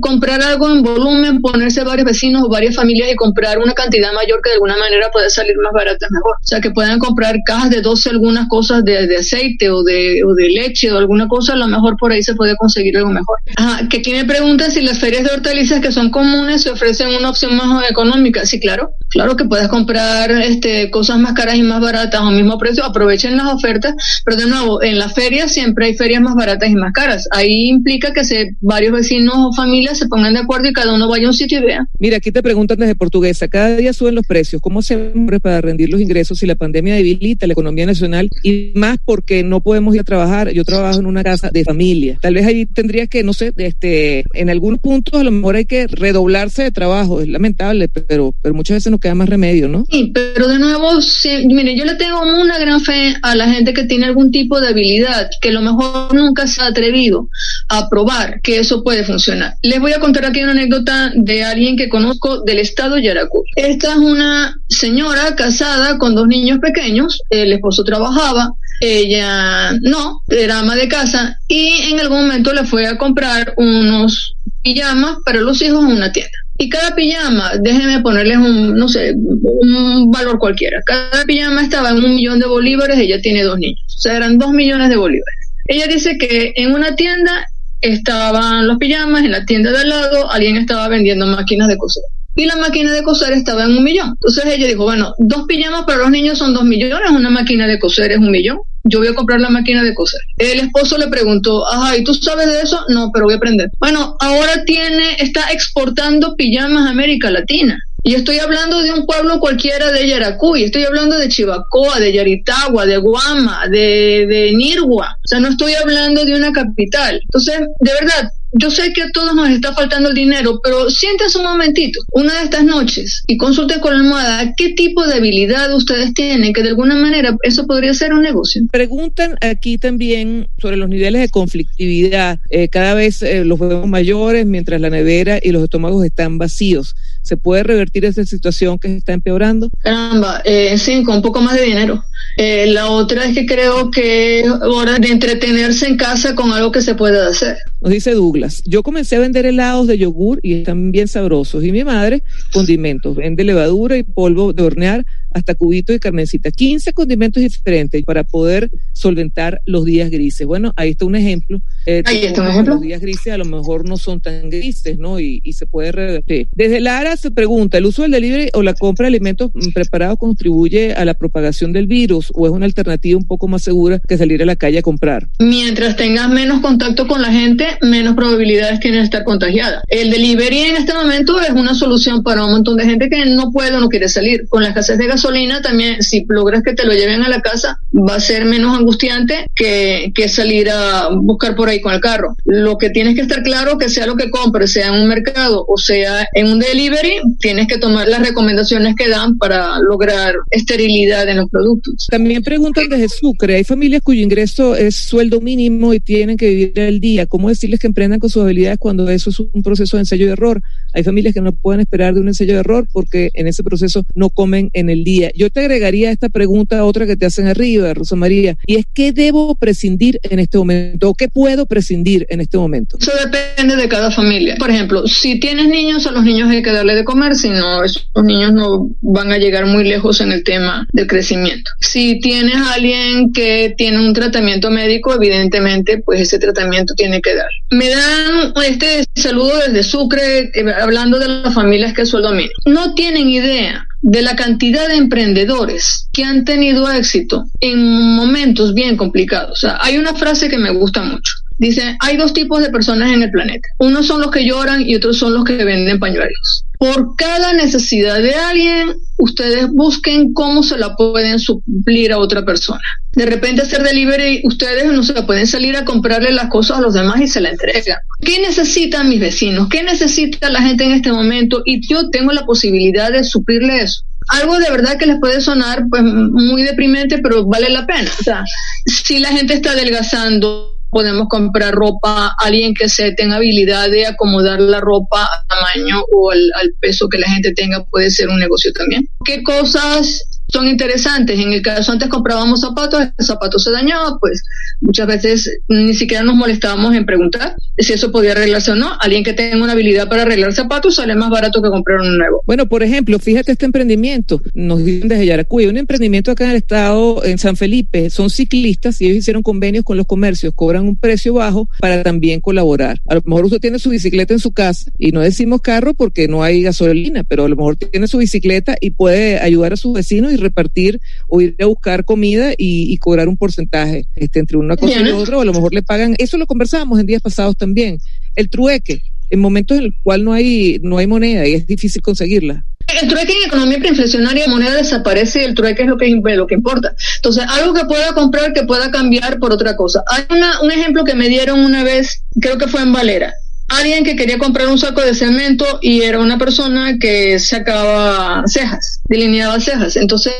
comprar 0.00 0.42
algo 0.42 0.70
en 0.70 0.82
volumen, 0.82 1.42
ponerse 1.42 1.84
varios 1.84 2.06
vecinos 2.06 2.42
o 2.44 2.48
varias 2.48 2.74
familias 2.74 3.12
y 3.12 3.14
comprar 3.14 3.58
una 3.58 3.74
cantidad 3.74 4.10
mayor 4.14 4.40
que 4.42 4.50
de 4.50 4.54
alguna 4.54 4.78
manera 4.78 5.10
puede 5.12 5.28
salir 5.28 5.54
más 5.62 5.72
barata 5.74 6.06
mejor. 6.10 6.32
O 6.32 6.46
sea, 6.46 6.60
que 6.62 6.70
puedan 6.70 6.98
comprar 6.98 7.36
cajas 7.44 7.68
de 7.68 7.82
12 7.82 8.08
algunas 8.08 8.48
cosas 8.48 8.82
de, 8.82 9.14
aceite 9.14 9.68
o 9.68 9.82
de, 9.82 10.22
o 10.24 10.34
de 10.34 10.48
leche 10.48 10.90
o 10.92 10.96
alguna 10.96 11.28
cosa, 11.28 11.52
a 11.52 11.56
lo 11.56 11.68
mejor 11.68 11.96
por 11.98 12.12
ahí 12.12 12.22
se 12.22 12.34
puede 12.34 12.56
conseguir 12.56 12.96
algo 12.96 13.10
mejor. 13.10 13.36
Ajá, 13.56 13.86
que 13.88 13.98
aquí 13.98 14.12
me 14.12 14.24
preguntan 14.24 14.70
si 14.70 14.80
las 14.80 14.98
ferias 14.98 15.24
de 15.24 15.30
hortalizas 15.30 15.80
que 15.80 15.92
son 15.92 16.10
comunes 16.10 16.62
se 16.62 16.70
ofrecen 16.70 17.14
una 17.14 17.28
opción 17.28 17.54
más 17.54 17.90
económica. 17.90 18.46
Sí, 18.46 18.58
claro. 18.58 18.92
Claro 19.10 19.36
que 19.36 19.44
puedes 19.44 19.68
comprar 19.68 20.30
este 20.30 20.90
cosas 20.90 21.01
más 21.10 21.34
caras 21.34 21.56
y 21.56 21.62
más 21.62 21.80
baratas 21.80 22.20
a 22.20 22.26
un 22.26 22.36
mismo 22.36 22.58
precio, 22.58 22.84
aprovechen 22.84 23.36
las 23.36 23.52
ofertas, 23.52 23.94
pero 24.24 24.36
de 24.36 24.46
nuevo, 24.46 24.82
en 24.82 24.98
las 24.98 25.12
ferias 25.14 25.52
siempre 25.52 25.86
hay 25.86 25.94
ferias 25.94 26.22
más 26.22 26.34
baratas 26.34 26.70
y 26.70 26.74
más 26.74 26.92
caras. 26.92 27.28
Ahí 27.30 27.68
implica 27.68 28.12
que 28.12 28.24
se, 28.24 28.56
varios 28.60 28.92
vecinos 28.92 29.34
o 29.38 29.52
familias 29.52 29.98
se 29.98 30.08
pongan 30.08 30.34
de 30.34 30.40
acuerdo 30.40 30.68
y 30.68 30.72
cada 30.72 30.94
uno 30.94 31.08
vaya 31.08 31.26
a 31.26 31.30
un 31.30 31.34
sitio 31.34 31.58
y 31.58 31.62
vea. 31.62 31.86
Mira, 31.98 32.18
aquí 32.18 32.32
te 32.32 32.42
preguntan 32.42 32.78
desde 32.78 32.94
Portuguesa, 32.94 33.48
cada 33.48 33.76
día 33.76 33.92
suben 33.92 34.14
los 34.14 34.26
precios, 34.26 34.62
¿cómo 34.62 34.80
hacemos 34.80 35.12
para 35.40 35.60
rendir 35.60 35.90
los 35.90 36.00
ingresos 36.00 36.38
si 36.38 36.46
la 36.46 36.54
pandemia 36.54 36.94
debilita 36.94 37.46
la 37.46 37.52
economía 37.52 37.86
nacional 37.86 38.28
y 38.42 38.72
más 38.74 38.98
porque 39.04 39.42
no 39.42 39.60
podemos 39.60 39.94
ir 39.94 40.00
a 40.00 40.04
trabajar? 40.04 40.50
Yo 40.52 40.64
trabajo 40.64 41.00
en 41.00 41.06
una 41.06 41.22
casa 41.22 41.50
de 41.52 41.64
familia. 41.64 42.18
Tal 42.20 42.34
vez 42.34 42.46
ahí 42.46 42.66
tendría 42.66 43.06
que, 43.06 43.22
no 43.22 43.32
sé, 43.32 43.52
este, 43.56 44.24
en 44.34 44.50
algunos 44.50 44.80
puntos 44.80 45.20
a 45.20 45.24
lo 45.24 45.30
mejor 45.30 45.56
hay 45.56 45.64
que 45.64 45.86
redoblarse 45.86 46.62
de 46.62 46.70
trabajo, 46.70 47.20
es 47.20 47.28
lamentable, 47.28 47.88
pero, 47.88 48.34
pero 48.42 48.54
muchas 48.54 48.76
veces 48.76 48.90
nos 48.90 49.00
queda 49.00 49.14
más 49.14 49.28
remedio, 49.28 49.68
¿no? 49.68 49.84
Sí, 49.90 50.12
pero 50.14 50.48
de 50.48 50.58
nuevo, 50.58 50.91
sí, 51.00 51.46
mire, 51.46 51.76
yo 51.76 51.84
le 51.84 51.94
tengo 51.94 52.20
una 52.22 52.58
gran 52.58 52.80
fe 52.80 53.16
a 53.22 53.34
la 53.34 53.48
gente 53.48 53.72
que 53.72 53.84
tiene 53.84 54.06
algún 54.06 54.30
tipo 54.30 54.60
de 54.60 54.68
habilidad, 54.68 55.30
que 55.40 55.48
a 55.48 55.52
lo 55.52 55.62
mejor 55.62 56.14
nunca 56.14 56.46
se 56.46 56.62
ha 56.62 56.66
atrevido 56.66 57.28
a 57.68 57.88
probar 57.88 58.40
que 58.42 58.58
eso 58.58 58.82
puede 58.82 59.04
funcionar. 59.04 59.54
Les 59.62 59.80
voy 59.80 59.92
a 59.92 60.00
contar 60.00 60.26
aquí 60.26 60.42
una 60.42 60.52
anécdota 60.52 61.12
de 61.14 61.44
alguien 61.44 61.76
que 61.76 61.88
conozco 61.88 62.42
del 62.42 62.58
estado 62.58 62.96
de 62.96 63.02
Yaracuy. 63.02 63.44
Esta 63.56 63.92
es 63.92 63.98
una 63.98 64.56
señora 64.68 65.34
casada 65.36 65.98
con 65.98 66.14
dos 66.14 66.26
niños 66.26 66.58
pequeños, 66.58 67.22
el 67.30 67.52
esposo 67.52 67.84
trabajaba, 67.84 68.52
ella 68.80 69.72
no, 69.80 70.22
era 70.28 70.58
ama 70.58 70.74
de 70.74 70.88
casa 70.88 71.38
y 71.46 71.92
en 71.92 72.00
algún 72.00 72.22
momento 72.22 72.52
le 72.52 72.64
fue 72.64 72.86
a 72.86 72.98
comprar 72.98 73.54
unos 73.56 74.34
pijamas 74.62 75.18
para 75.24 75.40
los 75.40 75.62
hijos 75.62 75.84
en 75.84 75.92
una 75.92 76.12
tienda. 76.12 76.41
Y 76.58 76.68
cada 76.68 76.94
pijama, 76.94 77.52
déjenme 77.60 78.00
ponerles 78.00 78.38
un, 78.38 78.74
no 78.76 78.88
sé, 78.88 79.14
un 79.14 80.10
valor 80.10 80.38
cualquiera. 80.38 80.80
Cada 80.84 81.24
pijama 81.24 81.62
estaba 81.62 81.90
en 81.90 81.96
un 81.96 82.14
millón 82.14 82.38
de 82.38 82.46
bolívares, 82.46 82.98
ella 82.98 83.20
tiene 83.20 83.42
dos 83.42 83.58
niños. 83.58 83.80
O 83.86 83.98
sea, 83.98 84.16
eran 84.16 84.38
dos 84.38 84.52
millones 84.52 84.88
de 84.88 84.96
bolívares. 84.96 85.34
Ella 85.66 85.86
dice 85.86 86.18
que 86.18 86.52
en 86.56 86.72
una 86.72 86.94
tienda 86.94 87.46
estaban 87.80 88.66
los 88.66 88.78
pijamas, 88.78 89.24
en 89.24 89.32
la 89.32 89.44
tienda 89.44 89.72
de 89.72 89.78
al 89.78 89.88
lado 89.88 90.30
alguien 90.30 90.56
estaba 90.56 90.88
vendiendo 90.88 91.26
máquinas 91.26 91.68
de 91.68 91.76
coser. 91.76 92.04
Y 92.34 92.46
la 92.46 92.56
máquina 92.56 92.92
de 92.92 93.02
coser 93.02 93.32
estaba 93.32 93.64
en 93.64 93.76
un 93.76 93.84
millón. 93.84 94.10
Entonces 94.10 94.44
ella 94.46 94.66
dijo, 94.66 94.84
bueno, 94.84 95.14
dos 95.18 95.44
pijamas 95.46 95.84
para 95.84 95.98
los 95.98 96.10
niños 96.10 96.38
son 96.38 96.54
dos 96.54 96.64
millones, 96.64 97.10
una 97.10 97.30
máquina 97.30 97.66
de 97.66 97.78
coser 97.78 98.12
es 98.12 98.18
un 98.18 98.30
millón. 98.30 98.58
Yo 98.84 98.98
voy 98.98 99.08
a 99.08 99.14
comprar 99.14 99.40
la 99.40 99.50
máquina 99.50 99.82
de 99.82 99.94
coser. 99.94 100.20
El 100.36 100.60
esposo 100.60 100.98
le 100.98 101.08
preguntó, 101.08 101.66
ajá, 101.66 101.96
¿y 101.96 102.04
tú 102.04 102.14
sabes 102.14 102.46
de 102.46 102.60
eso? 102.60 102.84
No, 102.88 103.10
pero 103.12 103.26
voy 103.26 103.34
a 103.34 103.36
aprender. 103.36 103.70
Bueno, 103.78 104.16
ahora 104.20 104.64
tiene, 104.64 105.16
está 105.18 105.50
exportando 105.52 106.34
pijamas 106.36 106.86
a 106.86 106.90
América 106.90 107.30
Latina. 107.30 107.78
Y 108.04 108.14
estoy 108.14 108.40
hablando 108.40 108.82
de 108.82 108.92
un 108.92 109.06
pueblo 109.06 109.38
cualquiera 109.38 109.92
de 109.92 110.08
Yaracuy, 110.08 110.64
estoy 110.64 110.82
hablando 110.82 111.16
de 111.16 111.28
Chivacoa, 111.28 112.00
de 112.00 112.12
Yaritagua, 112.12 112.84
de 112.84 112.96
Guama, 112.96 113.68
de, 113.68 114.26
de 114.28 114.52
Nirgua. 114.56 115.16
O 115.24 115.28
sea, 115.28 115.38
no 115.38 115.48
estoy 115.48 115.74
hablando 115.74 116.24
de 116.24 116.34
una 116.34 116.50
capital. 116.50 117.20
Entonces, 117.22 117.60
de 117.78 117.92
verdad, 117.92 118.28
yo 118.52 118.70
sé 118.70 118.92
que 118.92 119.02
a 119.02 119.10
todos 119.12 119.34
nos 119.34 119.48
está 119.48 119.72
faltando 119.74 120.10
el 120.10 120.14
dinero, 120.14 120.60
pero 120.62 120.90
siéntense 120.90 121.38
un 121.38 121.44
momentito, 121.44 122.00
una 122.12 122.34
de 122.38 122.44
estas 122.44 122.64
noches, 122.64 123.22
y 123.26 123.36
consulten 123.36 123.80
con 123.80 123.92
la 123.92 124.00
almohada 124.00 124.54
qué 124.56 124.74
tipo 124.74 125.06
de 125.06 125.14
habilidad 125.14 125.74
ustedes 125.74 126.12
tienen, 126.14 126.52
que 126.52 126.62
de 126.62 126.70
alguna 126.70 126.94
manera 126.96 127.36
eso 127.42 127.66
podría 127.66 127.94
ser 127.94 128.12
un 128.12 128.22
negocio. 128.22 128.62
Preguntan 128.70 129.36
aquí 129.40 129.78
también 129.78 130.48
sobre 130.60 130.76
los 130.76 130.88
niveles 130.88 131.20
de 131.22 131.28
conflictividad. 131.28 132.38
Eh, 132.50 132.68
cada 132.68 132.94
vez 132.94 133.22
eh, 133.22 133.44
los 133.44 133.58
vemos 133.58 133.88
mayores 133.88 134.46
mientras 134.46 134.80
la 134.80 134.90
nevera 134.90 135.38
y 135.42 135.50
los 135.50 135.62
estómagos 135.62 136.04
están 136.04 136.38
vacíos. 136.38 136.94
¿Se 137.22 137.36
puede 137.36 137.62
revertir 137.62 138.04
esa 138.04 138.24
situación 138.24 138.78
que 138.78 138.88
se 138.88 138.96
está 138.96 139.12
empeorando? 139.12 139.70
Caramba, 139.80 140.42
eh, 140.44 140.76
sí, 140.76 141.02
con 141.04 141.16
un 141.16 141.22
poco 141.22 141.40
más 141.40 141.54
de 141.54 141.62
dinero. 141.62 142.04
Eh, 142.36 142.66
la 142.68 142.88
otra 142.88 143.24
es 143.26 143.34
que 143.34 143.46
creo 143.46 143.90
que 143.90 144.40
es 144.40 144.48
hora 144.48 144.98
de 144.98 145.08
entretenerse 145.08 145.86
en 145.86 145.96
casa 145.96 146.34
con 146.34 146.52
algo 146.52 146.72
que 146.72 146.80
se 146.80 146.94
pueda 146.94 147.28
hacer. 147.28 147.56
Nos 147.80 147.92
dice 147.92 148.12
Douglas, 148.12 148.62
yo 148.64 148.82
comencé 148.82 149.16
a 149.16 149.20
vender 149.20 149.44
helados 149.44 149.86
de 149.86 149.98
yogur 149.98 150.38
y 150.42 150.54
están 150.54 150.92
bien 150.92 151.08
sabrosos. 151.08 151.64
Y 151.64 151.72
mi 151.72 151.84
madre, 151.84 152.22
condimentos, 152.52 153.16
vende 153.16 153.44
levadura 153.44 153.96
y 153.96 154.02
polvo 154.02 154.52
de 154.52 154.62
hornear 154.62 155.04
hasta 155.32 155.54
cubitos 155.54 155.96
y 155.96 155.98
carmencita. 155.98 156.50
15 156.50 156.92
condimentos 156.92 157.42
diferentes 157.42 158.02
para 158.04 158.22
poder 158.22 158.70
solventar 158.92 159.60
los 159.66 159.84
días 159.84 160.10
grises. 160.10 160.46
Bueno, 160.46 160.72
ahí 160.76 160.90
está 160.90 161.06
un 161.06 161.16
ejemplo. 161.16 161.60
Eh, 161.86 162.02
ahí 162.04 162.24
está 162.24 162.42
un 162.42 162.48
ejemplo. 162.48 162.74
Los 162.74 162.82
días 162.82 163.00
grises 163.00 163.32
a 163.32 163.38
lo 163.38 163.46
mejor 163.46 163.88
no 163.88 163.96
son 163.96 164.20
tan 164.20 164.48
grises, 164.48 164.98
¿no? 164.98 165.18
Y, 165.18 165.40
y 165.42 165.54
se 165.54 165.66
puede 165.66 165.90
revertir. 165.90 166.48
Desde 166.54 166.80
Lara 166.80 167.16
se 167.16 167.30
pregunta, 167.30 167.78
¿el 167.78 167.86
uso 167.86 168.02
del 168.02 168.12
delivery 168.12 168.50
o 168.54 168.62
la 168.62 168.74
compra 168.74 169.04
de 169.04 169.08
alimentos 169.08 169.50
preparados 169.74 170.18
contribuye 170.18 170.92
a 170.92 171.04
la 171.04 171.14
propagación 171.14 171.72
del 171.72 171.86
virus 171.86 172.21
o 172.34 172.46
es 172.46 172.52
una 172.52 172.66
alternativa 172.66 173.18
un 173.18 173.26
poco 173.26 173.48
más 173.48 173.62
segura 173.62 174.00
que 174.06 174.18
salir 174.18 174.42
a 174.42 174.46
la 174.46 174.56
calle 174.56 174.78
a 174.78 174.82
comprar? 174.82 175.28
Mientras 175.38 175.96
tengas 175.96 176.28
menos 176.28 176.60
contacto 176.60 177.06
con 177.06 177.22
la 177.22 177.32
gente, 177.32 177.66
menos 177.82 178.14
probabilidades 178.14 178.80
tienes 178.80 179.00
de 179.00 179.04
estar 179.04 179.24
contagiada. 179.24 179.82
El 179.88 180.10
delivery 180.10 180.60
en 180.60 180.76
este 180.76 180.94
momento 180.94 181.40
es 181.40 181.50
una 181.50 181.74
solución 181.74 182.22
para 182.22 182.44
un 182.44 182.52
montón 182.52 182.76
de 182.76 182.84
gente 182.84 183.08
que 183.08 183.26
no 183.26 183.50
puede 183.50 183.76
o 183.76 183.80
no 183.80 183.88
quiere 183.88 184.08
salir. 184.08 184.48
Con 184.48 184.62
la 184.62 184.68
escasez 184.68 184.98
de 184.98 185.06
gasolina 185.06 185.62
también, 185.62 186.02
si 186.02 186.24
logras 186.28 186.62
que 186.62 186.74
te 186.74 186.84
lo 186.84 186.92
lleven 186.92 187.22
a 187.22 187.28
la 187.28 187.40
casa, 187.40 187.78
va 187.92 188.16
a 188.16 188.20
ser 188.20 188.44
menos 188.44 188.76
angustiante 188.76 189.46
que, 189.54 190.12
que 190.14 190.28
salir 190.28 190.70
a 190.70 191.10
buscar 191.12 191.54
por 191.54 191.68
ahí 191.68 191.80
con 191.80 191.92
el 191.92 192.00
carro. 192.00 192.34
Lo 192.44 192.78
que 192.78 192.90
tienes 192.90 193.14
que 193.14 193.22
estar 193.22 193.42
claro 193.42 193.78
que 193.78 193.88
sea 193.88 194.06
lo 194.06 194.16
que 194.16 194.30
compres, 194.30 194.72
sea 194.72 194.88
en 194.88 194.94
un 194.94 195.08
mercado 195.08 195.64
o 195.68 195.76
sea 195.76 196.26
en 196.32 196.46
un 196.46 196.58
delivery, 196.58 197.20
tienes 197.38 197.66
que 197.66 197.78
tomar 197.78 198.08
las 198.08 198.26
recomendaciones 198.26 198.94
que 198.96 199.08
dan 199.08 199.38
para 199.38 199.78
lograr 199.78 200.34
esterilidad 200.50 201.28
en 201.28 201.38
los 201.38 201.50
productos. 201.50 202.06
También 202.10 202.42
preguntan 202.42 202.88
desde 202.88 203.08
Sucre, 203.08 203.56
hay 203.56 203.64
familias 203.64 204.02
cuyo 204.02 204.22
ingreso 204.22 204.74
es 204.74 204.96
sueldo 204.96 205.40
mínimo 205.40 205.94
y 205.94 206.00
tienen 206.00 206.36
que 206.36 206.48
vivir 206.48 206.78
el 206.78 207.00
día. 207.00 207.26
¿Cómo 207.26 207.48
decirles 207.48 207.80
que 207.80 207.86
emprendan 207.86 208.20
con 208.20 208.30
sus 208.30 208.42
habilidades 208.42 208.78
cuando 208.78 209.08
eso 209.08 209.30
es 209.30 209.40
un 209.40 209.62
proceso 209.62 209.96
de 209.96 210.02
ensayo 210.02 210.26
y 210.26 210.30
error? 210.30 210.62
Hay 210.94 211.04
familias 211.04 211.34
que 211.34 211.40
no 211.40 211.52
pueden 211.52 211.80
esperar 211.80 212.14
de 212.14 212.20
un 212.20 212.28
ensayo 212.28 212.54
de 212.54 212.60
error 212.60 212.86
porque 212.92 213.30
en 213.34 213.46
ese 213.46 213.62
proceso 213.62 214.04
no 214.14 214.30
comen 214.30 214.70
en 214.72 214.90
el 214.90 215.04
día. 215.04 215.30
Yo 215.34 215.50
te 215.50 215.60
agregaría 215.60 216.10
esta 216.10 216.28
pregunta 216.28 216.84
otra 216.84 217.06
que 217.06 217.16
te 217.16 217.26
hacen 217.26 217.46
arriba, 217.46 217.94
Rosa 217.94 218.16
María, 218.16 218.56
y 218.66 218.76
es 218.76 218.86
¿qué 218.92 219.12
debo 219.12 219.54
prescindir 219.54 220.18
en 220.22 220.38
este 220.38 220.58
momento 220.58 221.10
o 221.10 221.14
qué 221.14 221.28
puedo 221.28 221.66
prescindir 221.66 222.26
en 222.28 222.40
este 222.40 222.58
momento? 222.58 222.98
Eso 223.00 223.12
depende 223.24 223.76
de 223.76 223.88
cada 223.88 224.10
familia. 224.10 224.56
Por 224.58 224.70
ejemplo, 224.70 225.06
si 225.06 225.38
tienes 225.40 225.68
niños, 225.68 226.06
a 226.06 226.12
los 226.12 226.24
niños 226.24 226.50
hay 226.50 226.62
que 226.62 226.72
darle 226.72 226.94
de 226.94 227.04
comer, 227.04 227.34
si 227.34 227.50
no, 227.50 227.84
esos 227.84 228.08
niños 228.22 228.52
no 228.52 228.90
van 229.00 229.32
a 229.32 229.38
llegar 229.38 229.66
muy 229.66 229.84
lejos 229.84 230.20
en 230.20 230.32
el 230.32 230.44
tema 230.44 230.86
del 230.92 231.06
crecimiento. 231.06 231.70
Si 231.80 232.20
tienes 232.20 232.56
alguien 232.74 233.32
que 233.32 233.74
tiene 233.76 233.98
un 233.98 234.12
tratamiento 234.12 234.70
médico, 234.70 235.14
evidentemente, 235.14 235.98
pues 235.98 236.20
ese 236.20 236.38
tratamiento 236.38 236.94
tiene 236.94 237.20
que 237.20 237.34
dar. 237.34 237.48
Me 237.70 237.88
dan 237.88 238.52
este 238.66 239.04
saludo 239.14 239.52
desde 239.66 239.82
Sucre, 239.82 240.50
eh, 240.54 240.64
hablando 240.82 241.18
de 241.18 241.28
las 241.28 241.54
familias 241.54 241.92
que 241.92 242.06
sueldo 242.06 242.30
mínimo. 242.30 242.52
No 242.66 242.94
tienen 242.94 243.28
idea 243.28 243.86
de 244.00 244.22
la 244.22 244.36
cantidad 244.36 244.88
de 244.88 244.96
emprendedores 244.96 246.08
que 246.12 246.24
han 246.24 246.44
tenido 246.44 246.90
éxito 246.90 247.46
en 247.60 248.14
momentos 248.14 248.74
bien 248.74 248.96
complicados. 248.96 249.64
Hay 249.80 249.96
una 249.96 250.14
frase 250.14 250.48
que 250.48 250.58
me 250.58 250.70
gusta 250.70 251.02
mucho. 251.02 251.34
Dice, 251.58 251.96
hay 252.00 252.16
dos 252.16 252.32
tipos 252.32 252.62
de 252.62 252.70
personas 252.70 253.12
en 253.12 253.22
el 253.22 253.30
planeta. 253.30 253.68
Unos 253.78 254.06
son 254.06 254.20
los 254.20 254.30
que 254.30 254.44
lloran 254.44 254.82
y 254.86 254.94
otros 254.94 255.18
son 255.18 255.34
los 255.34 255.44
que 255.44 255.64
venden 255.64 255.98
pañuelos. 255.98 256.64
Por 256.78 257.14
cada 257.16 257.52
necesidad 257.52 258.20
de 258.20 258.34
alguien, 258.34 258.94
ustedes 259.18 259.68
busquen 259.68 260.32
cómo 260.32 260.64
se 260.64 260.76
la 260.78 260.96
pueden 260.96 261.38
suplir 261.38 262.12
a 262.12 262.18
otra 262.18 262.44
persona. 262.44 262.80
De 263.12 263.26
repente 263.26 263.62
hacer 263.62 263.82
delivery, 263.82 264.40
ustedes 264.44 264.92
no 264.92 265.02
se 265.04 265.22
pueden 265.22 265.46
salir 265.46 265.76
a 265.76 265.84
comprarle 265.84 266.32
las 266.32 266.48
cosas 266.48 266.78
a 266.78 266.80
los 266.80 266.94
demás 266.94 267.20
y 267.20 267.28
se 267.28 267.40
la 267.40 267.50
entregan. 267.50 267.98
¿Qué 268.20 268.40
necesitan 268.40 269.08
mis 269.08 269.20
vecinos? 269.20 269.68
¿Qué 269.68 269.84
necesita 269.84 270.50
la 270.50 270.62
gente 270.62 270.84
en 270.84 270.92
este 270.92 271.12
momento? 271.12 271.62
Y 271.64 271.86
yo 271.86 272.08
tengo 272.10 272.32
la 272.32 272.44
posibilidad 272.44 273.12
de 273.12 273.22
suplirle 273.22 273.82
eso 273.82 274.02
algo 274.28 274.58
de 274.58 274.70
verdad 274.70 274.96
que 274.98 275.06
les 275.06 275.18
puede 275.18 275.40
sonar 275.40 275.84
pues 275.90 276.02
muy 276.02 276.62
deprimente, 276.62 277.18
pero 277.18 277.44
vale 277.44 277.68
la 277.70 277.86
pena. 277.86 278.10
O 278.18 278.22
sea, 278.22 278.44
si 278.86 279.18
la 279.18 279.28
gente 279.28 279.54
está 279.54 279.72
adelgazando, 279.72 280.78
podemos 280.92 281.26
comprar 281.28 281.74
ropa, 281.74 282.36
alguien 282.38 282.74
que 282.74 282.88
se 282.88 283.12
tenga 283.12 283.36
habilidad 283.36 283.90
de 283.90 284.06
acomodar 284.06 284.60
la 284.60 284.78
ropa 284.78 285.24
a 285.24 285.44
tamaño 285.48 286.02
o 286.12 286.30
al, 286.30 286.50
al 286.60 286.74
peso 286.78 287.08
que 287.08 287.18
la 287.18 287.28
gente 287.28 287.54
tenga 287.54 287.82
puede 287.84 288.10
ser 288.10 288.28
un 288.28 288.38
negocio 288.38 288.72
también. 288.74 289.08
¿Qué 289.24 289.42
cosas 289.42 290.22
son 290.52 290.68
interesantes. 290.68 291.38
En 291.38 291.52
el 291.52 291.62
caso 291.62 291.92
antes 291.92 292.08
comprábamos 292.08 292.60
zapatos, 292.60 293.00
el 293.00 293.24
zapato 293.24 293.58
se 293.58 293.70
dañaba, 293.70 294.18
pues 294.20 294.44
muchas 294.80 295.06
veces 295.06 295.60
ni 295.68 295.94
siquiera 295.94 296.22
nos 296.22 296.34
molestábamos 296.34 296.94
en 296.94 297.06
preguntar 297.06 297.56
si 297.78 297.92
eso 297.92 298.12
podía 298.12 298.32
arreglarse 298.32 298.72
o 298.72 298.74
no. 298.74 298.90
Alguien 299.00 299.24
que 299.24 299.32
tenga 299.32 299.62
una 299.62 299.72
habilidad 299.72 300.08
para 300.08 300.22
arreglar 300.22 300.52
zapatos 300.52 300.96
sale 300.96 301.14
más 301.14 301.30
barato 301.30 301.62
que 301.62 301.70
comprar 301.70 302.00
uno 302.00 302.10
nuevo. 302.10 302.42
Bueno, 302.46 302.66
por 302.66 302.82
ejemplo, 302.82 303.18
fíjate 303.18 303.52
este 303.52 303.64
emprendimiento, 303.64 304.42
nos 304.54 304.84
dicen 304.84 305.08
desde 305.08 305.26
Yaracuy, 305.26 305.66
un 305.66 305.78
emprendimiento 305.78 306.30
acá 306.30 306.44
en 306.44 306.50
el 306.50 306.56
estado, 306.56 307.24
en 307.24 307.38
San 307.38 307.56
Felipe, 307.56 308.10
son 308.10 308.28
ciclistas 308.28 309.00
y 309.00 309.06
ellos 309.06 309.18
hicieron 309.18 309.42
convenios 309.42 309.84
con 309.84 309.96
los 309.96 310.06
comercios, 310.06 310.52
cobran 310.54 310.86
un 310.86 310.96
precio 310.96 311.34
bajo 311.34 311.68
para 311.80 312.02
también 312.02 312.40
colaborar. 312.40 313.00
A 313.08 313.14
lo 313.14 313.22
mejor 313.24 313.46
usted 313.46 313.60
tiene 313.60 313.78
su 313.78 313.90
bicicleta 313.90 314.34
en 314.34 314.40
su 314.40 314.52
casa 314.52 314.90
y 314.98 315.12
no 315.12 315.20
decimos 315.20 315.60
carro 315.62 315.94
porque 315.94 316.28
no 316.28 316.42
hay 316.42 316.62
gasolina, 316.62 317.24
pero 317.24 317.44
a 317.44 317.48
lo 317.48 317.56
mejor 317.56 317.76
tiene 317.76 318.06
su 318.06 318.18
bicicleta 318.18 318.76
y 318.80 318.90
puede 318.90 319.38
ayudar 319.40 319.72
a 319.72 319.76
sus 319.76 319.94
vecinos 319.94 320.32
y 320.32 320.36
repartir 320.42 321.00
o 321.28 321.40
ir 321.40 321.56
a 321.60 321.66
buscar 321.66 322.04
comida 322.04 322.52
y, 322.56 322.96
cobrar 322.98 323.28
un 323.28 323.36
porcentaje 323.36 324.06
este, 324.14 324.38
entre 324.38 324.56
una 324.56 324.76
cosa 324.76 325.00
y 325.00 325.10
otra, 325.10 325.38
o 325.38 325.40
a 325.40 325.44
lo 325.44 325.52
mejor 325.52 325.74
le 325.74 325.82
pagan, 325.82 326.14
eso 326.18 326.36
lo 326.36 326.46
conversábamos 326.46 327.00
en 327.00 327.06
días 327.06 327.22
pasados 327.22 327.56
también, 327.56 327.98
el 328.36 328.48
trueque, 328.48 329.00
en 329.30 329.40
momentos 329.40 329.78
en 329.78 329.84
el 329.84 329.94
cual 330.02 330.24
no 330.24 330.32
hay, 330.32 330.78
no 330.82 330.98
hay 330.98 331.06
moneda 331.06 331.46
y 331.46 331.54
es 331.54 331.66
difícil 331.66 332.02
conseguirla. 332.02 332.64
El 333.00 333.08
trueque 333.08 333.32
en 333.32 333.48
economía 333.48 333.78
preinflacionaria, 333.78 334.46
moneda 334.48 334.74
desaparece 334.74 335.40
y 335.40 335.44
el 335.44 335.54
trueque 335.54 335.82
es 335.82 335.88
lo 335.88 335.96
que, 335.96 336.08
lo 336.08 336.46
que 336.46 336.54
importa. 336.54 336.94
Entonces, 337.16 337.44
algo 337.48 337.72
que 337.72 337.84
pueda 337.84 338.12
comprar 338.12 338.52
que 338.52 338.64
pueda 338.64 338.90
cambiar 338.90 339.38
por 339.38 339.52
otra 339.52 339.76
cosa. 339.76 340.04
Hay 340.08 340.24
un 340.62 340.70
ejemplo 340.70 341.04
que 341.04 341.14
me 341.14 341.28
dieron 341.28 341.60
una 341.60 341.84
vez, 341.84 342.22
creo 342.40 342.58
que 342.58 342.66
fue 342.66 342.82
en 342.82 342.92
Valera. 342.92 343.32
Alguien 343.68 344.04
que 344.04 344.16
quería 344.16 344.38
comprar 344.38 344.68
un 344.68 344.78
saco 344.78 345.00
de 345.00 345.14
cemento 345.14 345.78
y 345.80 346.02
era 346.02 346.18
una 346.18 346.38
persona 346.38 346.98
que 346.98 347.38
sacaba 347.38 348.42
cejas, 348.46 349.00
delineaba 349.08 349.60
cejas. 349.60 349.96
Entonces, 349.96 350.34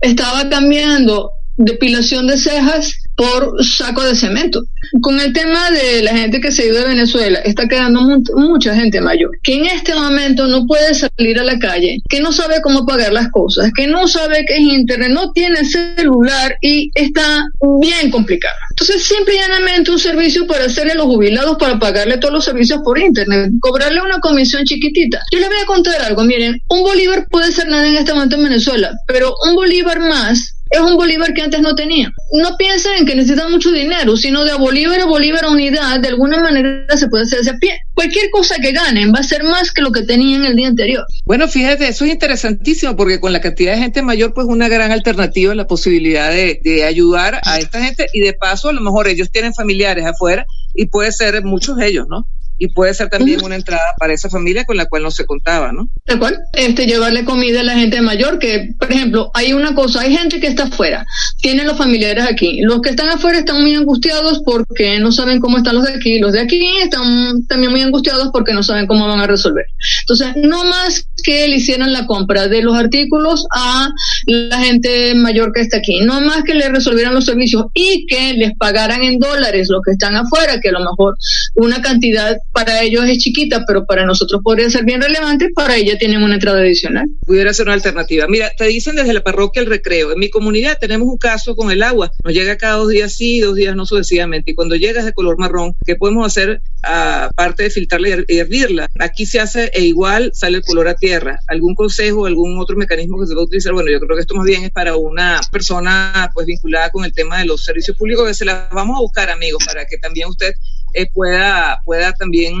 estaba 0.00 0.48
cambiando 0.48 1.30
depilación 1.56 2.26
de 2.26 2.36
cejas 2.36 3.03
por 3.16 3.64
saco 3.64 4.02
de 4.02 4.14
cemento. 4.14 4.62
Con 5.00 5.20
el 5.20 5.32
tema 5.32 5.70
de 5.70 6.02
la 6.02 6.16
gente 6.16 6.40
que 6.40 6.52
se 6.52 6.62
ha 6.62 6.66
ido 6.66 6.78
de 6.78 6.88
Venezuela, 6.88 7.38
está 7.40 7.66
quedando 7.68 8.00
mucha 8.36 8.74
gente 8.74 9.00
mayor, 9.00 9.30
que 9.42 9.54
en 9.54 9.66
este 9.66 9.94
momento 9.94 10.46
no 10.46 10.66
puede 10.66 10.94
salir 10.94 11.38
a 11.38 11.44
la 11.44 11.58
calle, 11.58 12.00
que 12.08 12.20
no 12.20 12.32
sabe 12.32 12.60
cómo 12.62 12.86
pagar 12.86 13.12
las 13.12 13.30
cosas, 13.30 13.70
que 13.74 13.86
no 13.86 14.06
sabe 14.06 14.44
qué 14.46 14.54
es 14.54 14.60
internet, 14.60 15.10
no 15.10 15.32
tiene 15.32 15.64
celular 15.64 16.56
y 16.60 16.90
está 16.94 17.46
bien 17.80 18.10
complicado. 18.10 18.54
Entonces, 18.70 19.04
simple 19.04 19.34
y 19.34 19.38
llanamente 19.38 19.90
un 19.90 19.98
servicio 19.98 20.46
para 20.46 20.64
hacerle 20.64 20.92
a 20.92 20.96
los 20.96 21.06
jubilados 21.06 21.56
para 21.58 21.78
pagarle 21.78 22.18
todos 22.18 22.34
los 22.34 22.44
servicios 22.44 22.80
por 22.84 22.98
internet, 22.98 23.50
cobrarle 23.60 24.00
una 24.02 24.20
comisión 24.20 24.64
chiquitita. 24.64 25.20
Yo 25.32 25.38
les 25.38 25.48
voy 25.48 25.58
a 25.62 25.66
contar 25.66 26.02
algo, 26.02 26.24
miren, 26.24 26.60
un 26.68 26.82
bolívar 26.82 27.26
puede 27.30 27.52
ser 27.52 27.68
nada 27.68 27.86
en 27.86 27.96
este 27.96 28.12
momento 28.12 28.36
en 28.36 28.44
Venezuela, 28.44 28.92
pero 29.06 29.32
un 29.48 29.54
bolívar 29.54 30.00
más 30.00 30.53
es 30.74 30.80
un 30.80 30.96
Bolívar 30.96 31.32
que 31.32 31.42
antes 31.42 31.60
no 31.60 31.74
tenía. 31.74 32.10
No 32.32 32.56
piensen 32.56 32.98
en 32.98 33.06
que 33.06 33.14
necesitan 33.14 33.50
mucho 33.50 33.70
dinero, 33.70 34.16
sino 34.16 34.44
de 34.44 34.54
Bolívar 34.54 35.00
a 35.00 35.06
Bolívar 35.06 35.44
a 35.44 35.50
unidad, 35.50 36.00
de 36.00 36.08
alguna 36.08 36.40
manera 36.40 36.84
se 36.96 37.08
puede 37.08 37.24
hacer 37.24 37.40
ese 37.40 37.54
pie. 37.54 37.78
Cualquier 37.94 38.28
cosa 38.30 38.56
que 38.60 38.72
ganen 38.72 39.12
va 39.14 39.20
a 39.20 39.22
ser 39.22 39.44
más 39.44 39.70
que 39.70 39.82
lo 39.82 39.92
que 39.92 40.02
tenían 40.02 40.44
el 40.44 40.56
día 40.56 40.68
anterior. 40.68 41.04
Bueno, 41.24 41.46
fíjate, 41.46 41.86
eso 41.86 42.04
es 42.04 42.10
interesantísimo 42.10 42.96
porque 42.96 43.20
con 43.20 43.32
la 43.32 43.40
cantidad 43.40 43.72
de 43.72 43.78
gente 43.78 44.02
mayor, 44.02 44.34
pues 44.34 44.48
una 44.48 44.68
gran 44.68 44.90
alternativa 44.90 45.52
es 45.52 45.56
la 45.56 45.68
posibilidad 45.68 46.30
de, 46.30 46.58
de 46.62 46.84
ayudar 46.84 47.40
a 47.44 47.58
esta 47.58 47.80
gente 47.80 48.06
y 48.12 48.20
de 48.20 48.32
paso 48.32 48.68
a 48.68 48.72
lo 48.72 48.80
mejor 48.80 49.06
ellos 49.06 49.30
tienen 49.30 49.54
familiares 49.54 50.04
afuera 50.04 50.44
y 50.74 50.86
puede 50.86 51.12
ser 51.12 51.44
muchos 51.44 51.76
de 51.76 51.86
ellos, 51.86 52.06
¿no? 52.08 52.26
Y 52.58 52.68
puede 52.68 52.94
ser 52.94 53.08
también 53.08 53.42
una 53.44 53.56
entrada 53.56 53.94
para 53.98 54.12
esa 54.12 54.28
familia 54.28 54.64
con 54.64 54.76
la 54.76 54.86
cual 54.86 55.02
no 55.02 55.10
se 55.10 55.24
contaba, 55.26 55.72
¿no? 55.72 55.88
¿De 56.06 56.18
cual? 56.18 56.38
Este, 56.52 56.86
llevarle 56.86 57.24
comida 57.24 57.60
a 57.60 57.64
la 57.64 57.74
gente 57.74 58.00
mayor, 58.00 58.38
que, 58.38 58.74
por 58.78 58.90
ejemplo, 58.92 59.30
hay 59.34 59.52
una 59.52 59.74
cosa, 59.74 60.02
hay 60.02 60.16
gente 60.16 60.40
que 60.40 60.46
está 60.46 60.64
afuera, 60.64 61.06
tienen 61.40 61.66
los 61.66 61.76
familiares 61.76 62.24
aquí. 62.28 62.60
Los 62.62 62.80
que 62.80 62.90
están 62.90 63.08
afuera 63.08 63.38
están 63.38 63.60
muy 63.60 63.74
angustiados 63.74 64.42
porque 64.44 64.98
no 64.98 65.12
saben 65.12 65.40
cómo 65.40 65.58
están 65.58 65.74
los 65.76 65.84
de 65.84 65.94
aquí. 65.94 66.18
Los 66.18 66.32
de 66.32 66.40
aquí 66.40 66.64
están 66.82 67.46
también 67.46 67.72
muy 67.72 67.82
angustiados 67.82 68.30
porque 68.32 68.52
no 68.52 68.62
saben 68.62 68.86
cómo 68.86 69.06
van 69.06 69.20
a 69.20 69.26
resolver. 69.26 69.66
Entonces, 70.02 70.28
no 70.36 70.64
más 70.64 71.06
que 71.22 71.48
le 71.48 71.56
hicieran 71.56 71.92
la 71.92 72.06
compra 72.06 72.48
de 72.48 72.62
los 72.62 72.76
artículos 72.76 73.46
a 73.52 73.90
la 74.26 74.58
gente 74.60 75.14
mayor 75.14 75.52
que 75.52 75.62
está 75.62 75.78
aquí, 75.78 76.00
no 76.00 76.20
más 76.20 76.44
que 76.44 76.54
le 76.54 76.68
resolvieran 76.68 77.14
los 77.14 77.24
servicios 77.24 77.64
y 77.72 78.06
que 78.06 78.34
les 78.34 78.52
pagaran 78.56 79.02
en 79.02 79.18
dólares 79.18 79.68
los 79.70 79.80
que 79.84 79.92
están 79.92 80.16
afuera, 80.16 80.60
que 80.60 80.68
a 80.68 80.72
lo 80.72 80.80
mejor 80.80 81.16
una 81.54 81.80
cantidad 81.80 82.36
para 82.54 82.82
ellos 82.82 83.04
es 83.06 83.18
chiquita, 83.18 83.64
pero 83.66 83.84
para 83.84 84.06
nosotros 84.06 84.40
podría 84.42 84.70
ser 84.70 84.84
bien 84.84 85.02
relevante, 85.02 85.50
para 85.54 85.76
ella 85.76 85.98
tienen 85.98 86.22
una 86.22 86.34
entrada 86.34 86.60
adicional. 86.60 87.06
Pudiera 87.26 87.52
ser 87.52 87.66
una 87.66 87.74
alternativa. 87.74 88.26
Mira, 88.28 88.52
te 88.56 88.66
dicen 88.66 88.94
desde 88.94 89.12
la 89.12 89.22
parroquia 89.22 89.60
el 89.60 89.68
recreo. 89.68 90.12
En 90.12 90.20
mi 90.20 90.30
comunidad 90.30 90.78
tenemos 90.80 91.08
un 91.08 91.18
caso 91.18 91.56
con 91.56 91.72
el 91.72 91.82
agua. 91.82 92.12
Nos 92.22 92.32
llega 92.32 92.56
cada 92.56 92.76
dos 92.76 92.90
días 92.90 93.12
sí, 93.12 93.40
dos 93.40 93.56
días 93.56 93.74
no 93.74 93.84
sucesivamente. 93.86 94.52
Y 94.52 94.54
cuando 94.54 94.76
llega 94.76 95.00
es 95.00 95.06
de 95.06 95.12
color 95.12 95.36
marrón, 95.36 95.74
¿qué 95.84 95.96
podemos 95.96 96.26
hacer 96.26 96.62
aparte 96.82 97.64
de 97.64 97.70
filtrarla 97.70 98.24
y 98.28 98.38
hervirla? 98.38 98.86
Aquí 99.00 99.26
se 99.26 99.40
hace 99.40 99.70
e 99.74 99.82
igual 99.82 100.30
sale 100.32 100.58
el 100.58 100.64
color 100.64 100.86
a 100.86 100.94
tierra. 100.94 101.40
¿Algún 101.48 101.74
consejo, 101.74 102.26
algún 102.26 102.56
otro 102.60 102.76
mecanismo 102.76 103.20
que 103.20 103.26
se 103.26 103.34
va 103.34 103.40
a 103.40 103.44
utilizar? 103.44 103.72
Bueno, 103.72 103.90
yo 103.90 103.98
creo 103.98 104.16
que 104.16 104.22
esto 104.22 104.36
más 104.36 104.46
bien 104.46 104.62
es 104.62 104.70
para 104.70 104.96
una 104.96 105.40
persona 105.50 106.30
pues 106.32 106.46
vinculada 106.46 106.90
con 106.90 107.04
el 107.04 107.12
tema 107.12 107.38
de 107.38 107.46
los 107.46 107.64
servicios 107.64 107.96
públicos 107.96 108.28
que 108.28 108.34
se 108.34 108.44
las 108.44 108.70
vamos 108.70 108.96
a 108.96 109.00
buscar, 109.00 109.28
amigos, 109.30 109.64
para 109.66 109.86
que 109.86 109.98
también 109.98 110.28
usted 110.28 110.54
eh, 110.94 111.06
pueda, 111.12 111.80
pueda 111.84 112.12
también 112.12 112.54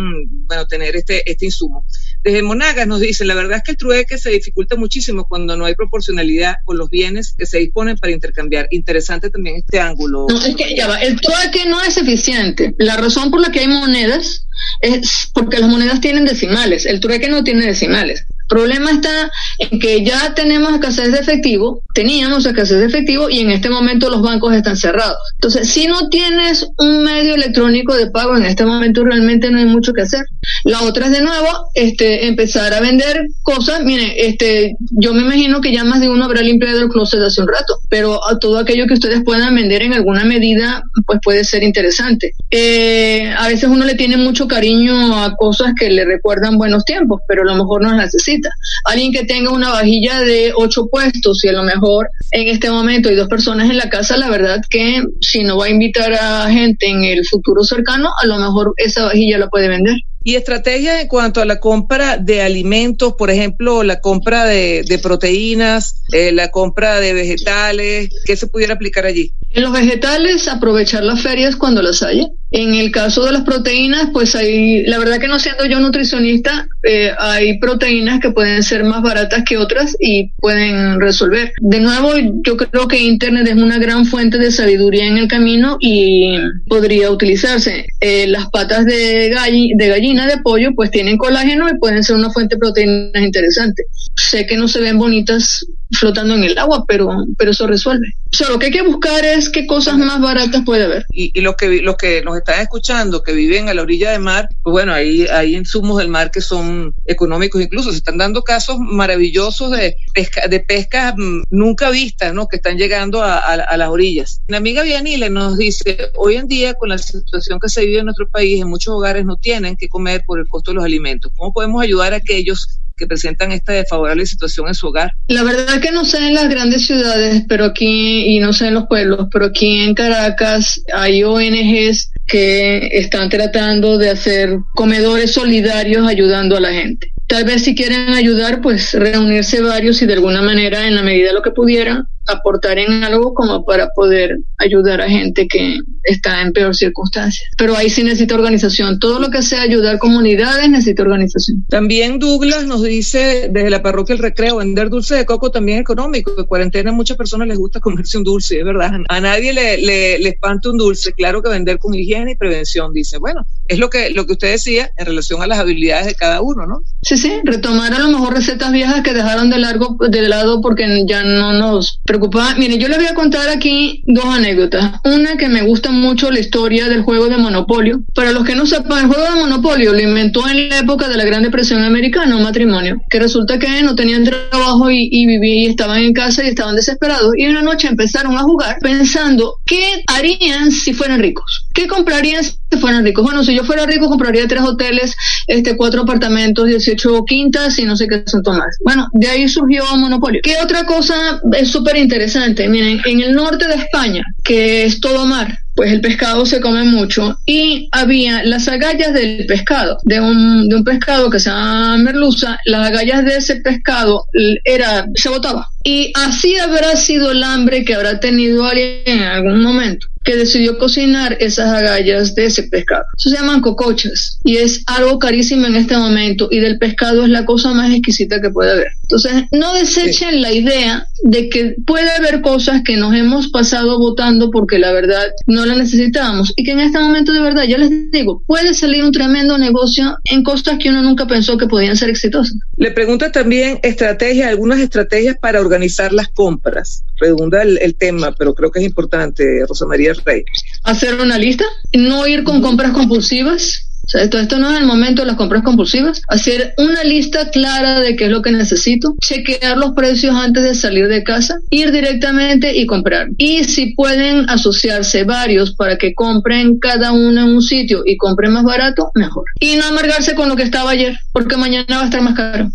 bueno, 0.46 0.66
tener 0.66 0.96
este, 0.96 1.28
este 1.30 1.46
insumo. 1.46 1.86
Desde 2.22 2.42
Monagas 2.42 2.86
nos 2.86 3.00
dicen, 3.00 3.28
la 3.28 3.34
verdad 3.34 3.58
es 3.58 3.62
que 3.64 3.70
el 3.72 3.76
trueque 3.76 4.18
se 4.18 4.30
dificulta 4.30 4.76
muchísimo 4.76 5.24
cuando 5.26 5.56
no 5.56 5.64
hay 5.64 5.74
proporcionalidad 5.74 6.56
con 6.64 6.78
los 6.78 6.90
bienes 6.90 7.34
que 7.36 7.46
se 7.46 7.58
disponen 7.58 7.96
para 7.96 8.12
intercambiar. 8.12 8.66
Interesante 8.70 9.30
también 9.30 9.56
este 9.56 9.78
ángulo. 9.78 10.26
No, 10.28 10.44
es 10.44 10.56
que 10.56 10.74
ya 10.74 10.88
va, 10.88 10.98
el 10.98 11.20
trueque 11.20 11.66
no 11.68 11.80
es 11.82 11.96
eficiente. 11.96 12.74
La 12.78 12.96
razón 12.96 13.30
por 13.30 13.40
la 13.40 13.50
que 13.50 13.60
hay 13.60 13.68
monedas 13.68 14.46
es 14.80 15.30
porque 15.32 15.58
las 15.58 15.68
monedas 15.68 16.00
tienen 16.00 16.24
decimales, 16.24 16.86
el 16.86 17.00
trueque 17.00 17.28
no 17.28 17.44
tiene 17.44 17.66
decimales. 17.66 18.26
Problema 18.48 18.90
está 18.90 19.30
en 19.58 19.78
que 19.78 20.04
ya 20.04 20.34
tenemos 20.34 20.72
escasez 20.74 21.12
de 21.12 21.18
efectivo, 21.18 21.82
teníamos 21.94 22.44
escasez 22.44 22.78
de 22.78 22.86
efectivo 22.86 23.30
y 23.30 23.40
en 23.40 23.50
este 23.50 23.70
momento 23.70 24.10
los 24.10 24.22
bancos 24.22 24.54
están 24.54 24.76
cerrados. 24.76 25.16
Entonces, 25.34 25.68
si 25.68 25.86
no 25.86 26.08
tienes 26.08 26.66
un 26.78 27.04
medio 27.04 27.34
electrónico 27.34 27.94
de 27.94 28.10
pago 28.10 28.36
en 28.36 28.44
este 28.44 28.64
momento 28.64 29.04
realmente 29.04 29.50
no 29.50 29.58
hay 29.58 29.66
mucho 29.66 29.92
que 29.92 30.02
hacer. 30.02 30.24
La 30.64 30.82
otra 30.82 31.06
es 31.06 31.12
de 31.12 31.22
nuevo 31.22 31.48
este 31.74 32.26
empezar 32.26 32.74
a 32.74 32.80
vender 32.80 33.26
cosas. 33.42 33.82
Mire, 33.84 34.26
este 34.26 34.76
yo 34.90 35.14
me 35.14 35.22
imagino 35.22 35.60
que 35.60 35.72
ya 35.72 35.84
más 35.84 36.00
de 36.00 36.08
uno 36.08 36.24
habrá 36.24 36.42
limpiado 36.42 36.80
el 36.80 36.88
closet 36.88 37.20
hace 37.20 37.40
un 37.40 37.48
rato, 37.48 37.78
pero 37.88 38.26
a 38.26 38.38
todo 38.38 38.58
aquello 38.58 38.86
que 38.86 38.94
ustedes 38.94 39.22
puedan 39.24 39.54
vender 39.54 39.82
en 39.82 39.94
alguna 39.94 40.24
medida 40.24 40.82
pues 41.06 41.18
puede 41.22 41.44
ser 41.44 41.62
interesante. 41.62 42.32
Eh, 42.50 43.32
a 43.36 43.48
veces 43.48 43.68
uno 43.68 43.84
le 43.84 43.94
tiene 43.94 44.16
mucho 44.16 44.46
cariño 44.48 45.22
a 45.22 45.34
cosas 45.36 45.72
que 45.78 45.90
le 45.90 46.04
recuerdan 46.04 46.58
buenos 46.58 46.84
tiempos, 46.84 47.20
pero 47.28 47.42
a 47.42 47.46
lo 47.46 47.54
mejor 47.54 47.82
no 47.82 47.92
las 47.94 48.14
necesita. 48.34 48.50
Alguien 48.84 49.12
que 49.12 49.24
tenga 49.24 49.50
una 49.50 49.70
vajilla 49.70 50.20
de 50.20 50.52
ocho 50.56 50.86
puestos 50.86 51.44
y 51.44 51.48
a 51.48 51.52
lo 51.52 51.62
mejor 51.62 52.08
en 52.30 52.48
este 52.48 52.70
momento 52.70 53.08
hay 53.08 53.16
dos 53.16 53.28
personas 53.28 53.70
en 53.70 53.76
la 53.76 53.88
casa, 53.88 54.16
la 54.16 54.28
verdad 54.28 54.60
que 54.68 55.02
si 55.20 55.44
no 55.44 55.58
va 55.58 55.66
a 55.66 55.70
invitar 55.70 56.12
a 56.12 56.50
gente 56.50 56.86
en 56.86 57.04
el 57.04 57.24
futuro 57.26 57.62
cercano, 57.64 58.10
a 58.20 58.26
lo 58.26 58.38
mejor 58.38 58.74
esa 58.76 59.04
vajilla 59.04 59.38
la 59.38 59.48
puede 59.48 59.68
vender. 59.68 59.96
Y 60.26 60.36
estrategias 60.36 61.02
en 61.02 61.08
cuanto 61.08 61.42
a 61.42 61.44
la 61.44 61.60
compra 61.60 62.16
de 62.16 62.40
alimentos, 62.40 63.12
por 63.12 63.30
ejemplo, 63.30 63.82
la 63.82 64.00
compra 64.00 64.46
de, 64.46 64.98
proteínas, 65.02 65.96
eh, 66.12 66.32
la 66.32 66.50
compra 66.50 66.98
de 66.98 67.12
vegetales, 67.12 68.08
¿qué 68.24 68.34
se 68.34 68.46
pudiera 68.46 68.72
aplicar 68.72 69.04
allí? 69.04 69.32
En 69.50 69.62
los 69.62 69.72
vegetales, 69.72 70.48
aprovechar 70.48 71.04
las 71.04 71.20
ferias 71.20 71.56
cuando 71.56 71.82
las 71.82 72.02
haya. 72.02 72.26
En 72.56 72.72
el 72.72 72.92
caso 72.92 73.24
de 73.24 73.32
las 73.32 73.42
proteínas, 73.42 74.10
pues 74.12 74.36
hay, 74.36 74.84
la 74.86 74.98
verdad 74.98 75.18
que 75.18 75.26
no 75.26 75.40
siendo 75.40 75.64
yo 75.64 75.80
nutricionista, 75.80 76.68
eh, 76.84 77.10
hay 77.18 77.58
proteínas 77.58 78.20
que 78.20 78.30
pueden 78.30 78.62
ser 78.62 78.84
más 78.84 79.02
baratas 79.02 79.42
que 79.42 79.56
otras 79.56 79.96
y 79.98 80.30
pueden 80.38 81.00
resolver. 81.00 81.52
De 81.60 81.80
nuevo, 81.80 82.12
yo 82.46 82.56
creo 82.56 82.86
que 82.86 83.02
Internet 83.02 83.48
es 83.48 83.56
una 83.56 83.78
gran 83.78 84.06
fuente 84.06 84.38
de 84.38 84.52
sabiduría 84.52 85.04
en 85.08 85.18
el 85.18 85.26
camino 85.26 85.78
y 85.80 86.38
podría 86.68 87.10
utilizarse. 87.10 87.86
Eh, 88.00 88.28
las 88.28 88.48
patas 88.50 88.86
de, 88.86 89.34
de 89.74 89.88
gallina, 89.88 90.28
de 90.28 90.38
pollo, 90.38 90.70
pues 90.76 90.92
tienen 90.92 91.18
colágeno 91.18 91.68
y 91.68 91.76
pueden 91.80 92.04
ser 92.04 92.14
una 92.14 92.30
fuente 92.30 92.54
de 92.54 92.60
proteínas 92.60 93.20
interesante. 93.20 93.82
Sé 94.14 94.46
que 94.46 94.56
no 94.56 94.68
se 94.68 94.80
ven 94.80 94.96
bonitas 94.96 95.66
flotando 95.90 96.34
en 96.34 96.44
el 96.44 96.58
agua, 96.58 96.84
pero, 96.86 97.08
pero 97.36 97.50
eso 97.50 97.66
resuelve. 97.66 98.06
O 98.32 98.36
sea, 98.36 98.48
lo 98.48 98.58
que 98.58 98.66
hay 98.66 98.72
que 98.72 98.82
buscar 98.82 99.24
es 99.24 99.48
qué 99.48 99.66
cosas 99.66 99.96
más 99.96 100.20
baratas 100.20 100.62
puede 100.64 100.84
haber. 100.84 101.06
Y, 101.10 101.40
los 101.40 101.56
que 101.56 101.82
los 101.82 101.96
que 101.96 102.22
nos 102.22 102.36
están 102.44 102.62
escuchando, 102.62 103.22
que 103.22 103.32
viven 103.32 103.68
a 103.68 103.74
la 103.74 103.82
orilla 103.82 104.12
del 104.12 104.20
mar, 104.20 104.48
pues 104.62 104.72
bueno, 104.72 104.92
hay, 104.92 105.26
hay 105.26 105.56
insumos 105.56 105.98
del 105.98 106.08
mar 106.08 106.30
que 106.30 106.40
son 106.40 106.94
económicos, 107.06 107.62
incluso 107.62 107.90
se 107.90 107.98
están 107.98 108.18
dando 108.18 108.42
casos 108.42 108.78
maravillosos 108.78 109.70
de 109.70 109.96
pesca, 110.12 110.46
de 110.46 110.60
pesca 110.60 111.14
mm, 111.16 111.44
nunca 111.50 111.90
vistas, 111.90 112.34
¿no? 112.34 112.46
Que 112.46 112.56
están 112.56 112.76
llegando 112.76 113.22
a, 113.22 113.38
a, 113.38 113.76
las 113.76 113.88
orillas. 113.88 114.42
Mi 114.48 114.56
amiga 114.56 114.82
Vianile 114.82 115.30
nos 115.30 115.56
dice, 115.56 116.10
hoy 116.16 116.36
en 116.36 116.46
día 116.46 116.74
con 116.74 116.90
la 116.90 116.98
situación 116.98 117.58
que 117.58 117.68
se 117.68 117.84
vive 117.84 118.00
en 118.00 118.06
nuestro 118.06 118.28
país, 118.28 118.60
en 118.60 118.68
muchos 118.68 118.94
hogares 118.94 119.24
no 119.24 119.36
tienen 119.36 119.76
que 119.76 119.88
comer 119.88 120.22
por 120.26 120.38
el 120.38 120.46
costo 120.48 120.70
de 120.70 120.76
los 120.76 120.84
alimentos. 120.84 121.32
¿Cómo 121.36 121.52
podemos 121.52 121.82
ayudar 121.82 122.12
a 122.12 122.16
aquellos 122.16 122.80
que 122.96 123.06
presentan 123.06 123.52
esta 123.52 123.72
desfavorable 123.72 124.26
situación 124.26 124.68
en 124.68 124.74
su 124.74 124.88
hogar? 124.88 125.12
La 125.28 125.42
verdad 125.42 125.80
que 125.80 125.90
no 125.90 126.04
sé 126.04 126.18
en 126.18 126.34
las 126.34 126.48
grandes 126.48 126.86
ciudades, 126.86 127.42
pero 127.48 127.64
aquí, 127.64 128.36
y 128.36 128.40
no 128.40 128.52
sé 128.52 128.68
en 128.68 128.74
los 128.74 128.86
pueblos, 128.86 129.28
pero 129.32 129.46
aquí 129.46 129.80
en 129.80 129.94
Caracas 129.94 130.82
hay 130.92 131.24
ONGs 131.24 132.10
que 132.26 132.88
están 132.92 133.28
tratando 133.28 133.98
de 133.98 134.10
hacer 134.10 134.58
comedores 134.74 135.32
solidarios 135.32 136.06
ayudando 136.08 136.56
a 136.56 136.60
la 136.60 136.72
gente. 136.72 137.08
Tal 137.26 137.44
vez 137.44 137.64
si 137.64 137.74
quieren 137.74 138.10
ayudar, 138.10 138.60
pues 138.60 138.92
reunirse 138.92 139.62
varios 139.62 140.02
y 140.02 140.06
de 140.06 140.14
alguna 140.14 140.42
manera, 140.42 140.86
en 140.86 140.94
la 140.94 141.02
medida 141.02 141.28
de 141.28 141.34
lo 141.34 141.42
que 141.42 141.52
pudieran, 141.52 142.06
aportar 142.26 142.78
en 142.78 143.02
algo 143.02 143.34
como 143.34 143.64
para 143.64 143.88
poder 143.94 144.38
ayudar 144.58 145.00
a 145.00 145.08
gente 145.08 145.46
que, 145.48 145.78
está 146.04 146.42
en 146.42 146.52
peor 146.52 146.74
circunstancia. 146.74 147.46
Pero 147.56 147.76
ahí 147.76 147.90
sí 147.90 148.02
necesita 148.02 148.34
organización. 148.34 148.98
Todo 148.98 149.18
lo 149.18 149.30
que 149.30 149.42
sea 149.42 149.62
ayudar 149.62 149.98
comunidades 149.98 150.68
necesita 150.68 151.02
organización. 151.02 151.64
También 151.68 152.18
Douglas 152.18 152.66
nos 152.66 152.82
dice 152.82 153.48
desde 153.50 153.70
la 153.70 153.82
parroquia 153.82 154.14
El 154.14 154.20
Recreo, 154.20 154.56
vender 154.56 154.90
dulce 154.90 155.14
de 155.14 155.26
coco 155.26 155.50
también 155.50 155.78
es 155.78 155.82
económico. 155.82 156.32
En 156.36 156.46
cuarentena 156.46 156.90
a 156.90 156.92
muchas 156.92 157.16
personas 157.16 157.48
les 157.48 157.58
gusta 157.58 157.80
comerse 157.80 158.18
un 158.18 158.24
dulce, 158.24 158.58
es 158.58 158.64
verdad. 158.64 158.92
A 159.08 159.20
nadie 159.20 159.52
le, 159.52 159.78
le, 159.78 160.18
le 160.18 160.28
espanta 160.28 160.70
un 160.70 160.78
dulce. 160.78 161.12
Claro 161.12 161.42
que 161.42 161.48
vender 161.48 161.78
con 161.78 161.94
higiene 161.94 162.32
y 162.32 162.36
prevención, 162.36 162.92
dice. 162.92 163.18
Bueno, 163.18 163.46
es 163.66 163.78
lo 163.78 163.88
que, 163.90 164.10
lo 164.10 164.26
que 164.26 164.34
usted 164.34 164.52
decía 164.52 164.90
en 164.96 165.06
relación 165.06 165.42
a 165.42 165.46
las 165.46 165.58
habilidades 165.58 166.06
de 166.06 166.14
cada 166.14 166.40
uno, 166.40 166.66
¿no? 166.66 166.82
Sí, 167.02 167.16
sí, 167.16 167.32
retomar 167.44 167.94
a 167.94 167.98
lo 167.98 168.08
mejor 168.08 168.34
recetas 168.34 168.72
viejas 168.72 169.02
que 169.02 169.12
dejaron 169.12 169.50
de 169.50 169.58
largo 169.58 169.96
de 170.08 170.28
lado 170.28 170.60
porque 170.60 171.04
ya 171.06 171.22
no 171.22 171.52
nos 171.52 172.00
preocupaba. 172.04 172.54
Mire, 172.56 172.78
yo 172.78 172.88
le 172.88 172.96
voy 172.96 173.06
a 173.06 173.14
contar 173.14 173.48
aquí 173.48 174.02
dos 174.06 174.24
anécdotas. 174.26 175.00
Una 175.04 175.36
que 175.36 175.48
me 175.48 175.62
gusta 175.62 175.90
mucho 175.94 176.30
la 176.30 176.40
historia 176.40 176.88
del 176.88 177.02
juego 177.02 177.28
de 177.28 177.38
Monopolio. 177.38 178.02
Para 178.14 178.32
los 178.32 178.44
que 178.44 178.54
no 178.54 178.66
sepan, 178.66 179.04
el 179.04 179.06
juego 179.06 179.22
de 179.22 179.40
Monopolio 179.40 179.92
lo 179.92 180.00
inventó 180.00 180.46
en 180.48 180.68
la 180.68 180.80
época 180.80 181.08
de 181.08 181.16
la 181.16 181.24
Gran 181.24 181.42
Depresión 181.42 181.82
Americana, 181.82 182.36
un 182.36 182.42
matrimonio, 182.42 183.00
que 183.08 183.18
resulta 183.18 183.58
que 183.58 183.82
no 183.82 183.94
tenían 183.94 184.24
trabajo 184.24 184.90
y, 184.90 185.08
y 185.10 185.26
vivían 185.26 185.54
y 185.54 185.66
estaban 185.66 186.02
en 186.02 186.12
casa 186.12 186.44
y 186.44 186.48
estaban 186.48 186.76
desesperados. 186.76 187.32
Y 187.36 187.46
una 187.46 187.62
noche 187.62 187.88
empezaron 187.88 188.36
a 188.36 188.42
jugar 188.42 188.78
pensando 188.80 189.60
qué 189.64 190.02
harían 190.06 190.70
si 190.70 190.92
fueran 190.92 191.20
ricos. 191.20 191.66
¿Qué 191.72 191.86
comprarían 191.86 192.44
si 192.44 192.78
fueran 192.78 193.04
ricos? 193.04 193.24
Bueno, 193.24 193.44
si 193.44 193.54
yo 193.54 193.64
fuera 193.64 193.86
rico, 193.86 194.08
compraría 194.08 194.46
tres 194.46 194.62
hoteles, 194.62 195.14
este, 195.46 195.76
cuatro 195.76 196.02
apartamentos, 196.02 196.66
18 196.66 197.24
quintas 197.24 197.78
y 197.78 197.84
no 197.84 197.96
sé 197.96 198.08
qué 198.08 198.22
son 198.26 198.42
más. 198.56 198.76
Bueno, 198.84 199.08
de 199.12 199.28
ahí 199.28 199.48
surgió 199.48 199.84
Monopolio. 199.96 200.40
¿Qué 200.42 200.56
otra 200.62 200.84
cosa 200.84 201.40
es 201.56 201.68
súper 201.68 201.96
interesante? 201.96 202.68
Miren, 202.68 203.00
en 203.04 203.20
el 203.20 203.34
norte 203.34 203.66
de 203.66 203.74
España, 203.74 204.22
que 204.42 204.84
es 204.84 205.00
todo 205.00 205.26
mar, 205.26 205.58
pues 205.74 205.92
el 205.92 206.00
pescado 206.00 206.46
se 206.46 206.60
come 206.60 206.84
mucho 206.84 207.38
y 207.46 207.88
había 207.92 208.44
las 208.44 208.68
agallas 208.68 209.12
del 209.12 209.46
pescado, 209.46 209.98
de 210.04 210.20
un, 210.20 210.68
de 210.68 210.76
un 210.76 210.84
pescado 210.84 211.30
que 211.30 211.40
se 211.40 211.50
llama 211.50 211.96
merluza, 211.98 212.58
las 212.64 212.88
agallas 212.88 213.24
de 213.24 213.36
ese 213.36 213.56
pescado 213.56 214.24
era, 214.64 215.06
se 215.14 215.28
botaba. 215.28 215.68
Y 215.82 216.12
así 216.14 216.56
habrá 216.56 216.96
sido 216.96 217.32
el 217.32 217.42
hambre 217.42 217.84
que 217.84 217.94
habrá 217.94 218.18
tenido 218.18 218.64
alguien 218.64 219.02
en 219.04 219.22
algún 219.22 219.62
momento 219.62 220.06
que 220.24 220.36
decidió 220.36 220.78
cocinar 220.78 221.36
esas 221.38 221.68
agallas 221.70 222.34
de 222.34 222.46
ese 222.46 222.62
pescado. 222.64 223.04
Eso 223.16 223.28
se 223.28 223.36
llaman 223.36 223.60
cocochas 223.60 224.38
y 224.42 224.56
es 224.56 224.82
algo 224.86 225.18
carísimo 225.18 225.66
en 225.66 225.76
este 225.76 225.96
momento 225.96 226.48
y 226.50 226.60
del 226.60 226.78
pescado 226.78 227.24
es 227.24 227.28
la 227.28 227.44
cosa 227.44 227.74
más 227.74 227.92
exquisita 227.92 228.40
que 228.40 228.50
puede 228.50 228.72
haber. 228.72 228.88
Entonces, 229.04 229.44
no 229.52 229.74
desechen 229.74 230.40
la 230.40 230.52
idea 230.52 231.06
de 231.22 231.50
que 231.50 231.76
puede 231.86 232.10
haber 232.10 232.40
cosas 232.40 232.82
que 232.82 232.96
nos 232.96 233.14
hemos 233.14 233.48
pasado 233.48 233.98
votando 233.98 234.50
porque 234.50 234.78
la 234.78 234.92
verdad 234.92 235.22
no 235.46 235.66
la 235.66 235.74
necesitábamos 235.74 236.52
y 236.56 236.64
que 236.64 236.72
en 236.72 236.80
este 236.80 236.98
momento 236.98 237.32
de 237.32 237.40
verdad, 237.40 237.64
yo 237.64 237.76
les 237.76 237.90
digo, 238.10 238.42
puede 238.46 238.72
salir 238.72 239.04
un 239.04 239.12
tremendo 239.12 239.58
negocio 239.58 240.16
en 240.24 240.42
cosas 240.42 240.78
que 240.78 240.88
uno 240.88 241.02
nunca 241.02 241.26
pensó 241.26 241.58
que 241.58 241.66
podían 241.66 241.96
ser 241.96 242.08
exitosas. 242.08 242.54
Le 242.76 242.90
pregunta 242.92 243.30
también 243.30 243.78
estrategias, 243.82 244.48
algunas 244.48 244.80
estrategias 244.80 245.36
para 245.38 245.60
organizar 245.60 246.12
las 246.12 246.28
compras. 246.28 247.04
Redunda 247.18 247.62
el, 247.62 247.78
el 247.82 247.94
tema, 247.94 248.32
pero 248.32 248.54
creo 248.54 248.70
que 248.70 248.80
es 248.80 248.86
importante, 248.86 249.64
Rosa 249.68 249.86
María 249.86 250.12
Rey. 250.24 250.44
Hacer 250.82 251.20
una 251.20 251.38
lista, 251.38 251.64
no 251.92 252.26
ir 252.26 252.42
con 252.42 252.62
compras 252.62 252.92
compulsivas, 252.92 253.86
o 254.12 254.18
esto, 254.18 254.38
esto 254.38 254.58
no 254.58 254.70
es 254.70 254.78
el 254.78 254.86
momento 254.86 255.22
de 255.22 255.26
las 255.26 255.36
compras 255.36 255.62
compulsivas. 255.62 256.22
Hacer 256.28 256.74
una 256.78 257.04
lista 257.04 257.50
clara 257.50 258.00
de 258.00 258.16
qué 258.16 258.26
es 258.26 258.30
lo 258.30 258.42
que 258.42 258.52
necesito, 258.52 259.16
chequear 259.20 259.76
los 259.76 259.92
precios 259.92 260.34
antes 260.34 260.62
de 260.62 260.74
salir 260.74 261.08
de 261.08 261.22
casa, 261.22 261.58
ir 261.70 261.92
directamente 261.92 262.76
y 262.76 262.86
comprar. 262.86 263.28
Y 263.38 263.64
si 263.64 263.94
pueden 263.94 264.48
asociarse 264.50 265.24
varios 265.24 265.74
para 265.74 265.96
que 265.96 266.14
compren 266.14 266.78
cada 266.78 267.12
uno 267.12 267.42
en 267.42 267.54
un 267.54 267.62
sitio 267.62 268.02
y 268.04 268.16
compren 268.16 268.52
más 268.52 268.64
barato, 268.64 269.10
mejor. 269.14 269.44
Y 269.60 269.76
no 269.76 269.86
amargarse 269.86 270.34
con 270.34 270.48
lo 270.48 270.56
que 270.56 270.62
estaba 270.62 270.90
ayer, 270.90 271.16
porque 271.32 271.56
mañana 271.56 271.96
va 271.96 272.02
a 272.02 272.04
estar 272.06 272.22
más 272.22 272.34
caro. 272.34 272.70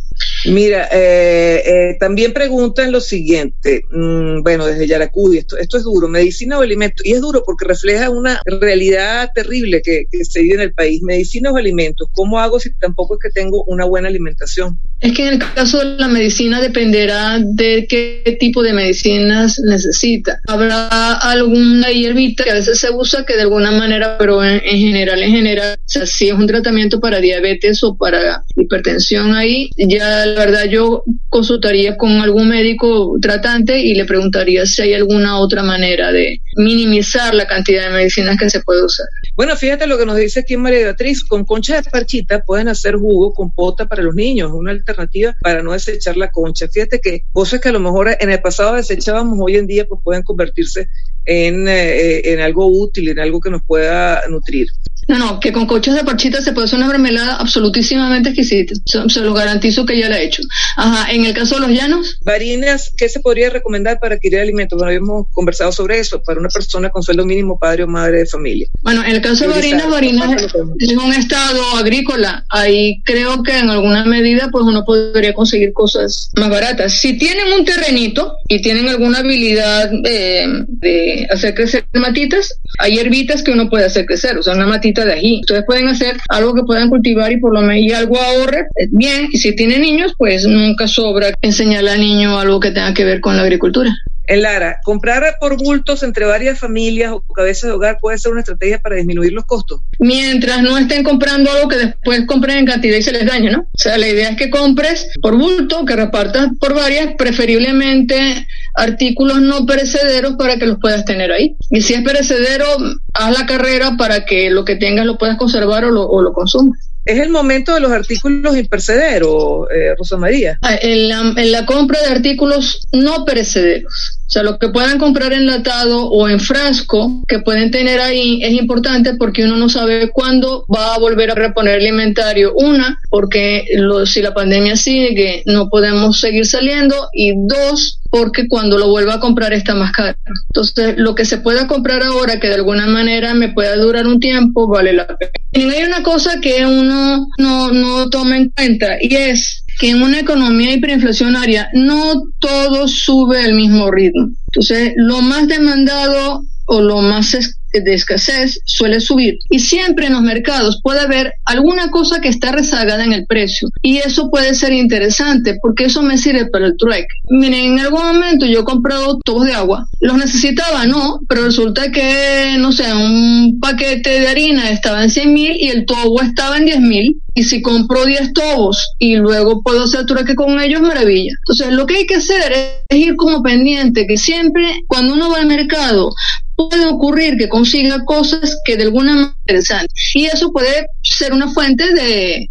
Mira, 0.45 0.87
eh, 0.91 1.63
eh, 1.65 1.97
también 1.99 2.33
preguntan 2.33 2.91
lo 2.91 3.01
siguiente, 3.01 3.83
mm, 3.89 4.41
bueno, 4.41 4.65
desde 4.65 4.87
Yaracuy, 4.87 5.37
esto, 5.37 5.57
esto 5.57 5.77
es 5.77 5.83
duro, 5.83 6.07
medicina 6.07 6.57
o 6.57 6.61
alimentos, 6.61 7.05
y 7.05 7.13
es 7.13 7.21
duro 7.21 7.43
porque 7.45 7.65
refleja 7.65 8.09
una 8.09 8.41
realidad 8.45 9.29
terrible 9.33 9.81
que, 9.81 10.05
que 10.09 10.23
se 10.23 10.41
vive 10.41 10.55
en 10.55 10.61
el 10.61 10.73
país, 10.73 11.01
medicina 11.01 11.51
o 11.51 11.57
alimentos, 11.57 12.07
¿cómo 12.11 12.39
hago 12.39 12.59
si 12.59 12.73
tampoco 12.75 13.15
es 13.15 13.19
que 13.21 13.29
tengo 13.29 13.63
una 13.65 13.85
buena 13.85 14.07
alimentación? 14.07 14.79
Es 15.01 15.13
que 15.13 15.27
en 15.27 15.33
el 15.35 15.39
caso 15.39 15.79
de 15.79 15.97
la 15.97 16.07
medicina 16.07 16.59
dependerá 16.59 17.39
de 17.39 17.87
qué 17.87 18.37
tipo 18.39 18.61
de 18.61 18.73
medicinas 18.73 19.59
necesita. 19.63 20.39
Habrá 20.47 21.13
alguna 21.13 21.89
hierbita 21.89 22.43
que 22.43 22.51
a 22.51 22.55
veces 22.55 22.79
se 22.79 22.91
usa 22.91 23.25
que 23.25 23.35
de 23.35 23.43
alguna 23.43 23.71
manera, 23.71 24.17
pero 24.17 24.43
en, 24.43 24.61
en 24.63 24.77
general, 24.77 25.23
en 25.23 25.31
general, 25.31 25.79
si 25.85 26.27
es 26.27 26.33
un 26.33 26.47
tratamiento 26.47 26.99
para 26.99 27.19
diabetes 27.19 27.81
o 27.83 27.95
para 27.95 28.43
hipertensión 28.55 29.35
ahí, 29.35 29.69
ya 29.77 30.25
la 30.25 30.45
verdad 30.45 30.65
yo 30.65 31.03
consultaría 31.29 31.95
con 31.95 32.19
algún 32.19 32.49
médico 32.49 33.17
tratante 33.21 33.79
y 33.79 33.95
le 33.95 34.05
preguntaría 34.05 34.65
si 34.65 34.81
hay 34.81 34.93
alguna 34.93 35.39
otra 35.39 35.63
manera 35.63 36.11
de 36.11 36.41
minimizar 36.57 37.33
la 37.33 37.47
cantidad 37.47 37.85
de 37.85 37.93
medicinas 37.93 38.37
que 38.37 38.49
se 38.49 38.61
puede 38.61 38.83
usar. 38.83 39.05
Bueno, 39.35 39.55
fíjate 39.55 39.87
lo 39.87 39.97
que 39.97 40.05
nos 40.05 40.17
dice 40.17 40.41
aquí 40.41 40.57
María 40.57 40.79
Beatriz, 40.79 41.23
con 41.23 41.45
concha 41.45 41.81
de 41.81 41.89
parchita 41.89 42.41
pueden 42.41 42.67
hacer 42.67 42.95
jugo 42.95 43.33
con 43.33 43.51
pota 43.51 43.87
para 43.87 44.03
los 44.03 44.15
niños, 44.15 44.51
una 44.53 44.73
alternativa 44.89 45.35
para 45.41 45.63
no 45.63 45.73
desechar 45.73 46.17
la 46.17 46.31
concha. 46.31 46.67
Fíjate 46.67 46.99
que 46.99 47.23
cosas 47.31 47.59
que 47.59 47.69
a 47.69 47.71
lo 47.71 47.79
mejor 47.79 48.15
en 48.19 48.31
el 48.31 48.41
pasado 48.41 48.75
desechábamos, 48.75 49.37
hoy 49.41 49.57
en 49.57 49.67
día 49.67 49.85
pues 49.87 50.01
pueden 50.03 50.23
convertirse 50.23 50.89
en, 51.25 51.67
eh, 51.67 52.31
en 52.31 52.39
algo 52.39 52.67
útil, 52.67 53.09
en 53.09 53.19
algo 53.19 53.39
que 53.39 53.49
nos 53.49 53.63
pueda 53.63 54.27
nutrir. 54.29 54.67
No, 55.09 55.17
no, 55.17 55.39
que 55.39 55.51
con 55.51 55.65
conchas 55.65 55.95
de 55.95 56.03
parchita 56.03 56.39
se 56.39 56.53
puede 56.53 56.65
hacer 56.65 56.77
una 56.77 56.87
mermelada 56.87 57.37
absolutísimamente 57.37 58.29
exquisita. 58.29 58.75
Se, 58.85 59.09
se 59.09 59.21
lo 59.21 59.33
garantizo 59.33 59.83
que 59.83 59.97
ya 59.97 60.07
la 60.07 60.19
he 60.19 60.25
hecho. 60.25 60.43
Ajá, 60.77 61.11
en 61.11 61.25
el 61.25 61.33
caso 61.33 61.55
de 61.55 61.61
los 61.61 61.71
llanos. 61.71 62.19
Varinas, 62.23 62.91
¿qué 62.95 63.09
se 63.09 63.19
podría 63.19 63.49
recomendar 63.49 63.99
para 63.99 64.15
adquirir 64.15 64.39
alimentos? 64.39 64.77
Bueno, 64.77 64.89
habíamos 64.89 65.25
conversado 65.33 65.71
sobre 65.71 65.99
eso, 65.99 66.21
para 66.21 66.39
una 66.39 66.49
persona 66.49 66.91
con 66.91 67.01
sueldo 67.01 67.25
mínimo, 67.25 67.57
padre 67.57 67.83
o 67.83 67.87
madre 67.87 68.19
de 68.19 68.25
familia. 68.27 68.67
Bueno, 68.83 69.03
en 69.03 69.15
el 69.15 69.21
caso 69.21 69.45
de 69.45 69.49
Varinas, 69.49 69.89
Varinas 69.89 70.43
es 70.77 70.91
un 70.91 71.11
estado 71.11 71.75
agrícola. 71.75 72.45
Ahí 72.49 73.01
creo 73.03 73.41
que 73.41 73.57
en 73.57 73.71
alguna 73.71 74.05
medida 74.05 74.49
pues 74.51 74.63
uno 74.63 74.85
podría 74.85 75.33
conseguir 75.33 75.73
cosas 75.73 76.29
más 76.37 76.51
baratas. 76.51 76.93
Si 76.93 77.17
tienen 77.17 77.51
un 77.51 77.65
terrenito 77.65 78.35
y 78.47 78.61
tienen 78.61 78.87
alguna 78.87 79.19
habilidad 79.19 79.89
de, 79.89 80.65
de 80.67 81.27
hacer 81.31 81.55
crecer 81.55 81.87
matitas, 81.93 82.59
hay 82.77 82.93
hierbitas 82.93 83.41
que 83.41 83.51
uno 83.51 83.69
puede 83.71 83.85
hacer 83.85 84.05
crecer, 84.05 84.37
o 84.37 84.43
sea, 84.43 84.53
una 84.53 84.67
matita 84.67 84.98
de 85.05 85.13
ají. 85.13 85.39
Ustedes 85.41 85.63
pueden 85.65 85.87
hacer 85.87 86.17
algo 86.29 86.53
que 86.53 86.63
puedan 86.63 86.89
cultivar 86.89 87.31
y 87.31 87.39
por 87.39 87.53
lo 87.53 87.61
menos 87.61 87.93
algo 87.97 88.19
ahorre, 88.19 88.65
bien. 88.91 89.27
Y 89.31 89.37
si 89.37 89.55
tienen 89.55 89.81
niños, 89.81 90.13
pues 90.17 90.45
nunca 90.45 90.87
sobra 90.87 91.27
enseñarle 91.41 91.91
al 91.91 91.99
niño 91.99 92.39
algo 92.39 92.59
que 92.59 92.71
tenga 92.71 92.93
que 92.93 93.05
ver 93.05 93.21
con 93.21 93.35
la 93.35 93.43
agricultura. 93.43 93.95
En 94.29 94.43
Lara, 94.43 94.79
comprar 94.83 95.37
por 95.39 95.57
bultos 95.57 96.03
entre 96.03 96.23
varias 96.23 96.59
familias 96.59 97.11
o 97.11 97.21
cabezas 97.21 97.67
de 97.67 97.71
hogar 97.71 97.97
puede 97.99 98.19
ser 98.19 98.31
una 98.31 98.41
estrategia 98.41 98.77
para 98.77 98.95
disminuir 98.95 99.33
los 99.33 99.43
costos. 99.45 99.81
Mientras 99.97 100.61
no 100.61 100.77
estén 100.77 101.03
comprando 101.03 101.51
algo 101.51 101.67
que 101.67 101.77
después 101.77 102.27
compren 102.27 102.57
en 102.57 102.65
cantidad 102.67 102.95
y 102.95 103.01
se 103.01 103.11
les 103.11 103.25
dañe, 103.25 103.49
¿no? 103.49 103.61
O 103.61 103.77
sea, 103.77 103.97
la 103.97 104.07
idea 104.07 104.29
es 104.29 104.37
que 104.37 104.51
compres 104.51 105.09
por 105.19 105.35
bulto, 105.35 105.83
que 105.83 105.95
repartas 105.95 106.49
por 106.59 106.75
varias, 106.75 107.15
preferiblemente 107.17 108.45
artículos 108.75 109.41
no 109.41 109.65
perecederos 109.65 110.35
para 110.35 110.57
que 110.57 110.67
los 110.67 110.77
puedas 110.79 111.05
tener 111.05 111.31
ahí. 111.31 111.55
Y 111.71 111.81
si 111.81 111.95
es 111.95 112.03
perecedero, 112.03 112.67
haz 113.15 113.35
la 113.35 113.47
carrera 113.47 113.97
para 113.97 114.25
que 114.25 114.51
lo 114.51 114.63
que 114.63 114.75
tengas 114.75 115.07
lo 115.07 115.17
puedas 115.17 115.37
conservar 115.37 115.85
o 115.85 115.89
lo, 115.89 116.07
o 116.07 116.21
lo 116.21 116.33
consumas. 116.33 116.77
Es 117.03 117.17
el 117.17 117.29
momento 117.29 117.73
de 117.73 117.79
los 117.79 117.91
artículos 117.91 118.55
imperecederos, 118.55 119.67
eh, 119.73 119.95
Rosa 119.97 120.17
María. 120.17 120.59
En 120.61 121.09
la, 121.09 121.33
en 121.35 121.51
la 121.51 121.65
compra 121.65 121.99
de 122.01 122.09
artículos 122.09 122.87
no 122.91 123.25
perecederos. 123.25 124.18
O 124.29 124.31
sea, 124.31 124.43
lo 124.43 124.59
que 124.59 124.69
puedan 124.69 124.99
comprar 124.99 125.33
enlatado 125.33 126.07
o 126.07 126.29
en 126.29 126.39
frasco 126.39 127.23
que 127.27 127.39
pueden 127.39 127.71
tener 127.71 127.99
ahí 127.99 128.39
es 128.43 128.53
importante 128.53 129.15
porque 129.15 129.43
uno 129.43 129.57
no 129.57 129.69
sabe 129.69 130.11
cuándo 130.11 130.67
va 130.71 130.93
a 130.93 130.99
volver 130.99 131.31
a 131.31 131.33
reponer 131.33 131.79
el 131.79 131.87
inventario. 131.87 132.53
Una, 132.53 132.99
porque 133.09 133.65
lo, 133.73 134.05
si 134.05 134.21
la 134.21 134.35
pandemia 134.35 134.75
sigue, 134.75 135.41
no 135.47 135.67
podemos 135.67 136.19
seguir 136.19 136.45
saliendo. 136.45 136.95
Y 137.11 137.33
dos, 137.47 138.01
porque 138.11 138.47
cuando 138.47 138.77
lo 138.77 138.89
vuelva 138.89 139.15
a 139.15 139.19
comprar 139.19 139.51
está 139.51 139.73
más 139.73 139.93
caro. 139.93 140.15
Entonces, 140.49 140.93
lo 140.97 141.15
que 141.15 141.25
se 141.25 141.39
pueda 141.39 141.65
comprar 141.65 142.03
ahora 142.03 142.39
que 142.39 142.49
de 142.49 142.55
alguna 142.55 142.85
manera 142.85 143.33
me 143.33 143.49
pueda 143.49 143.75
durar 143.77 144.05
un 144.05 144.19
tiempo, 144.19 144.67
vale 144.67 144.93
la 144.93 145.07
pena. 145.07 145.31
Y 145.53 145.63
hay 145.71 145.85
una 145.85 146.03
cosa 146.03 146.39
que 146.39 146.67
uno 146.67 147.25
no, 147.39 147.71
no 147.71 148.07
toma 148.11 148.37
en 148.37 148.51
cuenta 148.51 148.97
y 149.01 149.15
es 149.15 149.63
que 149.79 149.89
en 149.89 150.03
una 150.03 150.19
economía 150.19 150.73
hiperinflacionaria 150.73 151.69
no 151.73 152.21
todo 152.39 152.87
sube 152.87 153.41
al 153.41 153.53
mismo 153.53 153.89
ritmo. 153.89 154.29
Entonces, 154.47 154.93
lo 154.97 155.21
más 155.21 155.47
demandado 155.47 156.43
o 156.65 156.81
lo 156.81 157.01
más 157.01 157.35
de 157.71 157.93
escasez 157.93 158.59
suele 158.65 158.99
subir. 158.99 159.37
Y 159.49 159.59
siempre 159.59 160.07
en 160.07 160.13
los 160.13 160.21
mercados 160.21 160.79
puede 160.83 161.01
haber 161.01 161.33
alguna 161.45 161.89
cosa 161.91 162.19
que 162.19 162.29
está 162.29 162.51
rezagada 162.51 163.03
en 163.03 163.13
el 163.13 163.25
precio. 163.25 163.69
Y 163.81 163.97
eso 163.97 164.29
puede 164.29 164.53
ser 164.53 164.73
interesante 164.73 165.57
porque 165.61 165.85
eso 165.85 166.01
me 166.01 166.17
sirve 166.17 166.47
para 166.47 166.67
el 166.67 166.77
trueque. 166.77 167.07
Miren, 167.29 167.73
en 167.73 167.79
algún 167.79 168.03
momento 168.03 168.45
yo 168.45 168.61
he 168.61 168.63
comprado 168.63 169.17
tubos 169.23 169.45
de 169.45 169.53
agua, 169.53 169.87
los 169.99 170.17
necesitaba, 170.17 170.85
no, 170.85 171.19
pero 171.27 171.45
resulta 171.45 171.91
que, 171.91 172.55
no 172.59 172.71
sé, 172.71 172.93
un 172.93 173.59
paquete 173.59 174.19
de 174.19 174.27
harina 174.27 174.69
estaba 174.69 175.03
en 175.03 175.09
100 175.09 175.33
mil 175.33 175.55
y 175.59 175.69
el 175.69 175.85
tubo 175.85 176.21
estaba 176.21 176.57
en 176.57 176.65
10 176.65 176.79
mil 176.81 177.21
y 177.39 177.43
si 177.43 177.61
compro 177.61 178.05
10 178.05 178.33
tobos 178.33 178.91
y 178.97 179.15
luego 179.15 179.61
puedo 179.63 179.85
hacer 179.85 180.05
trueque 180.05 180.35
con 180.35 180.59
ellos, 180.59 180.81
maravilla. 180.81 181.31
Entonces, 181.39 181.71
lo 181.71 181.85
que 181.85 181.95
hay 181.95 182.05
que 182.05 182.15
hacer 182.15 182.51
es 182.89 182.97
ir 182.97 183.15
como 183.15 183.41
pendiente, 183.41 184.05
que 184.05 184.17
siempre 184.17 184.83
cuando 184.87 185.13
uno 185.13 185.29
va 185.29 185.37
al 185.37 185.45
mercado 185.45 186.09
puede 186.57 186.85
ocurrir 186.85 187.37
que 187.37 187.47
consiga 187.47 188.03
cosas 188.03 188.57
que 188.65 188.75
de 188.75 188.83
alguna 188.83 189.13
manera 189.13 189.35
interesantes 189.47 190.11
y 190.13 190.25
eso 190.25 190.51
puede 190.51 190.87
ser 191.01 191.31
una 191.31 191.49
fuente 191.49 191.93
de 191.93 192.49